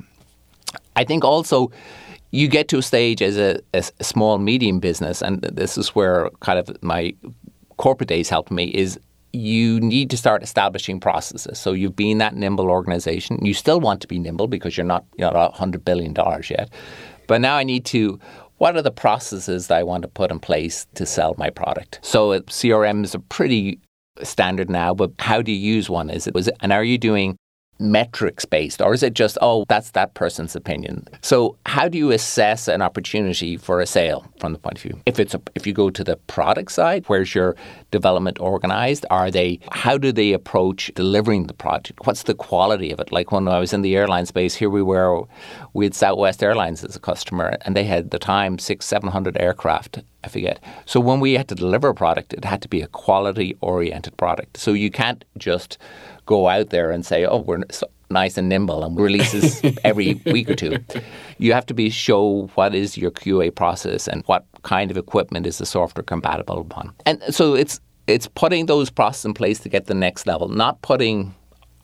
I 0.96 1.04
think 1.04 1.24
also 1.24 1.70
you 2.30 2.46
get 2.46 2.68
to 2.68 2.78
a 2.78 2.82
stage 2.82 3.22
as 3.22 3.36
a, 3.36 3.60
as 3.74 3.92
a 4.00 4.04
small 4.04 4.38
medium 4.38 4.78
business, 4.78 5.22
and 5.22 5.40
this 5.42 5.76
is 5.76 5.90
where 5.90 6.30
kind 6.40 6.58
of 6.58 6.82
my 6.82 7.14
corporate 7.76 8.08
days 8.08 8.28
helped 8.28 8.50
me 8.50 8.66
is 8.66 8.98
you 9.32 9.80
need 9.80 10.10
to 10.10 10.16
start 10.16 10.42
establishing 10.42 11.00
processes. 11.00 11.58
So 11.58 11.72
you've 11.72 11.96
been 11.96 12.18
that 12.18 12.34
nimble 12.34 12.68
organization. 12.68 13.44
You 13.44 13.54
still 13.54 13.80
want 13.80 14.00
to 14.02 14.08
be 14.08 14.18
nimble 14.18 14.48
because 14.48 14.76
you're 14.76 14.86
not 14.86 15.04
you 15.16 15.24
know, 15.24 15.52
$100 15.54 15.84
billion 15.84 16.14
yet. 16.50 16.68
But 17.26 17.40
now 17.40 17.54
I 17.56 17.62
need 17.62 17.84
to 17.86 18.18
what 18.58 18.76
are 18.76 18.82
the 18.82 18.90
processes 18.90 19.68
that 19.68 19.78
I 19.78 19.82
want 19.82 20.02
to 20.02 20.08
put 20.08 20.30
in 20.30 20.38
place 20.38 20.86
to 20.94 21.06
sell 21.06 21.34
my 21.38 21.48
product? 21.48 21.98
So 22.02 22.32
uh, 22.32 22.40
CRM 22.40 23.04
is 23.04 23.14
a 23.14 23.18
pretty 23.18 23.80
standard 24.22 24.70
now, 24.70 24.94
but 24.94 25.12
how 25.18 25.42
do 25.42 25.52
you 25.52 25.58
use 25.58 25.88
one? 25.88 26.10
Is 26.10 26.26
it 26.26 26.34
was 26.34 26.48
it, 26.48 26.56
and 26.60 26.72
are 26.72 26.84
you 26.84 26.98
doing 26.98 27.36
metrics 27.80 28.44
based 28.44 28.82
or 28.82 28.92
is 28.92 29.02
it 29.02 29.14
just 29.14 29.38
oh 29.40 29.64
that's 29.68 29.92
that 29.92 30.12
person's 30.14 30.54
opinion? 30.54 31.08
So 31.22 31.56
how 31.64 31.88
do 31.88 31.96
you 31.96 32.10
assess 32.10 32.68
an 32.68 32.82
opportunity 32.82 33.56
for 33.56 33.80
a 33.80 33.86
sale 33.86 34.26
from 34.38 34.52
the 34.52 34.58
point 34.58 34.76
of 34.76 34.82
view? 34.82 35.00
If 35.06 35.18
it's 35.18 35.34
a, 35.34 35.40
if 35.54 35.66
you 35.66 35.72
go 35.72 35.88
to 35.88 36.04
the 36.04 36.16
product 36.16 36.72
side 36.72 37.04
where's 37.06 37.34
your 37.34 37.56
development 37.90 38.38
organized? 38.38 39.06
Are 39.10 39.30
they 39.30 39.60
how 39.72 39.96
do 39.96 40.12
they 40.12 40.34
approach 40.34 40.92
delivering 40.94 41.46
the 41.46 41.54
project 41.54 42.06
what's 42.06 42.24
the 42.24 42.34
quality 42.34 42.92
of 42.92 43.00
it? 43.00 43.10
Like 43.12 43.32
when 43.32 43.48
I 43.48 43.58
was 43.58 43.72
in 43.72 43.80
the 43.80 43.96
airline 43.96 44.26
space 44.26 44.54
here 44.54 44.70
we 44.70 44.82
were 44.82 45.22
we 45.72 45.86
had 45.86 45.94
Southwest 45.94 46.42
Airlines 46.42 46.84
as 46.84 46.96
a 46.96 47.00
customer 47.00 47.56
and 47.62 47.74
they 47.74 47.84
had 47.84 48.10
the 48.10 48.18
time 48.18 48.58
six 48.58 48.84
seven 48.84 49.08
hundred 49.08 49.40
aircraft 49.40 50.00
I 50.22 50.28
forget. 50.28 50.62
So 50.84 51.00
when 51.00 51.20
we 51.20 51.34
had 51.34 51.48
to 51.48 51.54
deliver 51.54 51.88
a 51.88 51.94
product, 51.94 52.32
it 52.34 52.44
had 52.44 52.60
to 52.62 52.68
be 52.68 52.82
a 52.82 52.86
quality 52.88 53.56
oriented 53.60 54.16
product. 54.16 54.58
So 54.58 54.72
you 54.72 54.90
can't 54.90 55.24
just 55.38 55.78
go 56.26 56.48
out 56.48 56.70
there 56.70 56.90
and 56.90 57.04
say, 57.06 57.24
"Oh, 57.24 57.38
we're 57.38 57.62
so 57.70 57.86
nice 58.10 58.36
and 58.36 58.48
nimble 58.48 58.84
and 58.84 58.98
releases 58.98 59.62
every 59.84 60.20
week 60.26 60.50
or 60.50 60.56
two." 60.56 60.76
You 61.38 61.52
have 61.54 61.66
to 61.66 61.74
be 61.74 61.88
show 61.88 62.50
what 62.54 62.74
is 62.74 62.98
your 62.98 63.10
QA 63.10 63.54
process 63.54 64.08
and 64.08 64.22
what 64.26 64.44
kind 64.62 64.90
of 64.90 64.96
equipment 64.98 65.46
is 65.46 65.58
the 65.58 65.66
software 65.66 66.04
compatible 66.04 66.60
upon. 66.60 66.92
And 67.06 67.22
so 67.30 67.54
it's 67.54 67.80
it's 68.06 68.26
putting 68.26 68.66
those 68.66 68.90
processes 68.90 69.24
in 69.24 69.34
place 69.34 69.60
to 69.60 69.68
get 69.68 69.86
the 69.86 69.94
next 69.94 70.26
level, 70.26 70.48
not 70.48 70.82
putting 70.82 71.34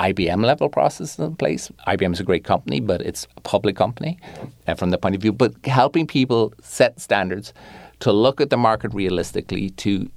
IBM 0.01 0.45
level 0.45 0.69
processes 0.69 1.19
in 1.19 1.37
place. 1.37 1.71
IBM 1.87 2.13
is 2.13 2.21
a 2.21 2.25
great 2.25 2.45
company, 2.45 2.81
but 2.81 3.01
it's 3.01 3.27
a 3.37 3.41
public 3.41 3.77
company 3.77 4.19
uh, 4.67 4.75
from 4.75 4.91
the 4.91 4.99
point 4.99 5.15
of 5.15 5.23
view, 5.23 5.33
but 5.33 5.55
helping 5.65 6.07
people 6.07 6.53
set 6.61 7.01
standards 7.01 7.55
to 8.01 8.13
look 8.13 8.41
at 8.41 8.51
the 8.51 8.57
market 8.57 8.93
realistically, 8.95 9.71
to 9.71 10.11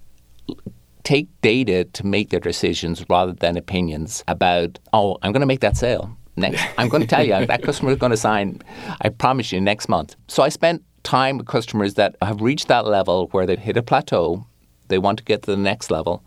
take 1.04 1.30
data 1.42 1.86
to 1.86 2.06
make 2.06 2.30
their 2.30 2.40
decisions 2.40 3.04
rather 3.10 3.34
than 3.34 3.58
opinions 3.58 4.24
about, 4.28 4.78
oh, 4.94 5.18
I'm 5.22 5.32
going 5.32 5.42
to 5.42 5.48
make 5.48 5.62
that 5.62 5.78
sale. 5.78 6.16
Next, 6.36 6.64
I'm 6.78 6.90
going 6.90 7.02
to 7.02 7.08
tell 7.08 7.24
you 7.24 7.46
that 7.46 7.64
customer 7.64 7.92
is 7.92 7.98
going 7.98 8.12
to 8.12 8.18
sign, 8.18 8.62
I 9.02 9.10
promise 9.10 9.52
you, 9.52 9.62
next 9.62 9.90
month. 9.90 10.16
So 10.28 10.44
I 10.44 10.50
spent 10.50 10.84
time 11.04 11.38
with 11.38 11.48
customers 11.48 11.96
that 11.96 12.16
have 12.22 12.42
reached 12.42 12.68
that 12.68 12.86
level 12.86 13.28
where 13.32 13.46
they've 13.46 13.58
hit 13.58 13.78
a 13.78 13.84
plateau, 13.84 14.46
they 14.90 14.98
want 14.98 15.18
to 15.20 15.24
get 15.24 15.44
to 15.44 15.52
the 15.52 15.58
next 15.58 15.90
level, 15.90 16.24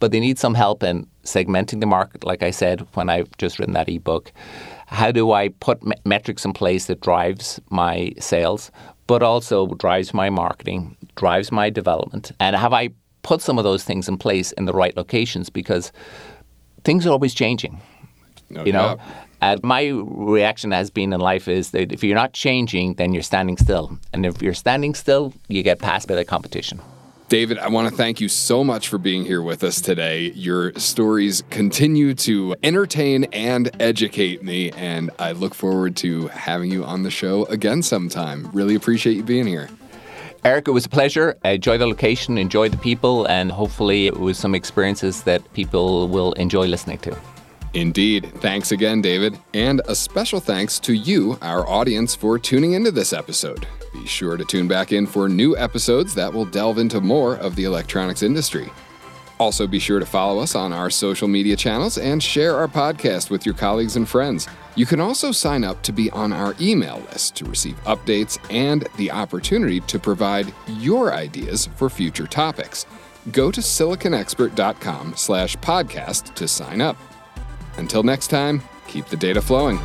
but 0.00 0.12
they 0.12 0.20
need 0.20 0.38
some 0.38 0.54
help 0.54 0.82
in 0.82 1.06
segmenting 1.22 1.80
the 1.80 1.86
market, 1.86 2.24
like 2.24 2.42
I 2.42 2.50
said 2.50 2.86
when 2.94 3.08
I've 3.08 3.34
just 3.38 3.58
written 3.58 3.74
that 3.74 3.88
ebook. 3.88 4.32
How 4.86 5.10
do 5.10 5.32
I 5.32 5.48
put 5.48 5.82
me- 5.82 5.96
metrics 6.04 6.44
in 6.44 6.52
place 6.52 6.86
that 6.86 7.00
drives 7.00 7.60
my 7.70 8.12
sales, 8.18 8.70
but 9.06 9.22
also 9.22 9.66
drives 9.66 10.12
my 10.12 10.30
marketing, 10.30 10.96
drives 11.16 11.52
my 11.52 11.70
development? 11.70 12.32
And 12.40 12.56
have 12.56 12.72
I 12.72 12.90
put 13.26 13.42
some 13.42 13.58
of 13.58 13.64
those 13.64 13.82
things 13.82 14.08
in 14.08 14.16
place 14.16 14.52
in 14.52 14.66
the 14.66 14.72
right 14.72 14.96
locations 14.96 15.50
because 15.50 15.90
things 16.84 17.06
are 17.06 17.10
always 17.10 17.34
changing. 17.34 17.80
No 18.48 18.64
you 18.64 18.72
know, 18.72 18.98
and 19.40 19.60
my 19.64 19.88
reaction 19.88 20.70
has 20.70 20.88
been 20.88 21.12
in 21.12 21.18
life 21.18 21.48
is 21.48 21.72
that 21.72 21.92
if 21.92 22.04
you're 22.04 22.14
not 22.14 22.32
changing, 22.32 22.94
then 22.94 23.12
you're 23.12 23.24
standing 23.24 23.56
still, 23.56 23.98
and 24.12 24.24
if 24.24 24.40
you're 24.40 24.54
standing 24.54 24.94
still, 24.94 25.34
you 25.48 25.64
get 25.64 25.80
passed 25.80 26.06
by 26.06 26.14
the 26.14 26.24
competition. 26.24 26.80
David, 27.28 27.58
I 27.58 27.68
want 27.68 27.88
to 27.88 27.96
thank 27.96 28.20
you 28.20 28.28
so 28.28 28.62
much 28.62 28.86
for 28.86 28.98
being 28.98 29.24
here 29.24 29.42
with 29.42 29.64
us 29.64 29.80
today. 29.80 30.30
Your 30.36 30.72
stories 30.74 31.42
continue 31.50 32.14
to 32.14 32.54
entertain 32.62 33.24
and 33.32 33.68
educate 33.80 34.44
me, 34.44 34.70
and 34.70 35.10
I 35.18 35.32
look 35.32 35.52
forward 35.52 35.96
to 35.96 36.28
having 36.28 36.70
you 36.70 36.84
on 36.84 37.02
the 37.02 37.10
show 37.10 37.44
again 37.46 37.82
sometime. 37.82 38.48
Really 38.52 38.76
appreciate 38.76 39.16
you 39.16 39.24
being 39.24 39.48
here. 39.48 39.68
Eric, 40.44 40.68
it 40.68 40.70
was 40.70 40.86
a 40.86 40.88
pleasure. 40.88 41.36
Enjoy 41.44 41.76
the 41.76 41.88
location, 41.88 42.38
enjoy 42.38 42.68
the 42.68 42.76
people, 42.76 43.26
and 43.26 43.50
hopefully 43.50 44.06
it 44.06 44.20
was 44.20 44.38
some 44.38 44.54
experiences 44.54 45.24
that 45.24 45.52
people 45.52 46.06
will 46.06 46.32
enjoy 46.34 46.68
listening 46.68 46.98
to. 46.98 47.18
Indeed. 47.74 48.32
Thanks 48.36 48.70
again, 48.70 49.02
David. 49.02 49.36
And 49.52 49.82
a 49.88 49.96
special 49.96 50.38
thanks 50.38 50.78
to 50.80 50.92
you, 50.92 51.38
our 51.42 51.68
audience, 51.68 52.14
for 52.14 52.38
tuning 52.38 52.74
into 52.74 52.92
this 52.92 53.12
episode. 53.12 53.66
Be 54.00 54.06
sure 54.06 54.36
to 54.36 54.44
tune 54.44 54.68
back 54.68 54.92
in 54.92 55.06
for 55.06 55.28
new 55.28 55.56
episodes 55.56 56.14
that 56.14 56.32
will 56.32 56.44
delve 56.44 56.78
into 56.78 57.00
more 57.00 57.36
of 57.36 57.56
the 57.56 57.64
electronics 57.64 58.22
industry. 58.22 58.70
Also, 59.38 59.66
be 59.66 59.78
sure 59.78 59.98
to 59.98 60.06
follow 60.06 60.40
us 60.40 60.54
on 60.54 60.72
our 60.72 60.90
social 60.90 61.28
media 61.28 61.56
channels 61.56 61.98
and 61.98 62.22
share 62.22 62.56
our 62.56 62.68
podcast 62.68 63.30
with 63.30 63.44
your 63.44 63.54
colleagues 63.54 63.96
and 63.96 64.08
friends. 64.08 64.48
You 64.74 64.86
can 64.86 65.00
also 65.00 65.32
sign 65.32 65.64
up 65.64 65.82
to 65.82 65.92
be 65.92 66.10
on 66.10 66.32
our 66.32 66.54
email 66.60 66.98
list 67.10 67.36
to 67.36 67.44
receive 67.46 67.82
updates 67.84 68.38
and 68.52 68.86
the 68.96 69.10
opportunity 69.10 69.80
to 69.80 69.98
provide 69.98 70.52
your 70.68 71.12
ideas 71.12 71.68
for 71.76 71.90
future 71.90 72.26
topics. 72.26 72.86
Go 73.32 73.50
to 73.50 73.60
siliconexpert.com 73.60 75.14
slash 75.16 75.56
podcast 75.56 76.34
to 76.34 76.46
sign 76.46 76.80
up. 76.80 76.96
Until 77.76 78.02
next 78.02 78.28
time, 78.28 78.62
keep 78.86 79.06
the 79.06 79.16
data 79.16 79.42
flowing. 79.42 79.78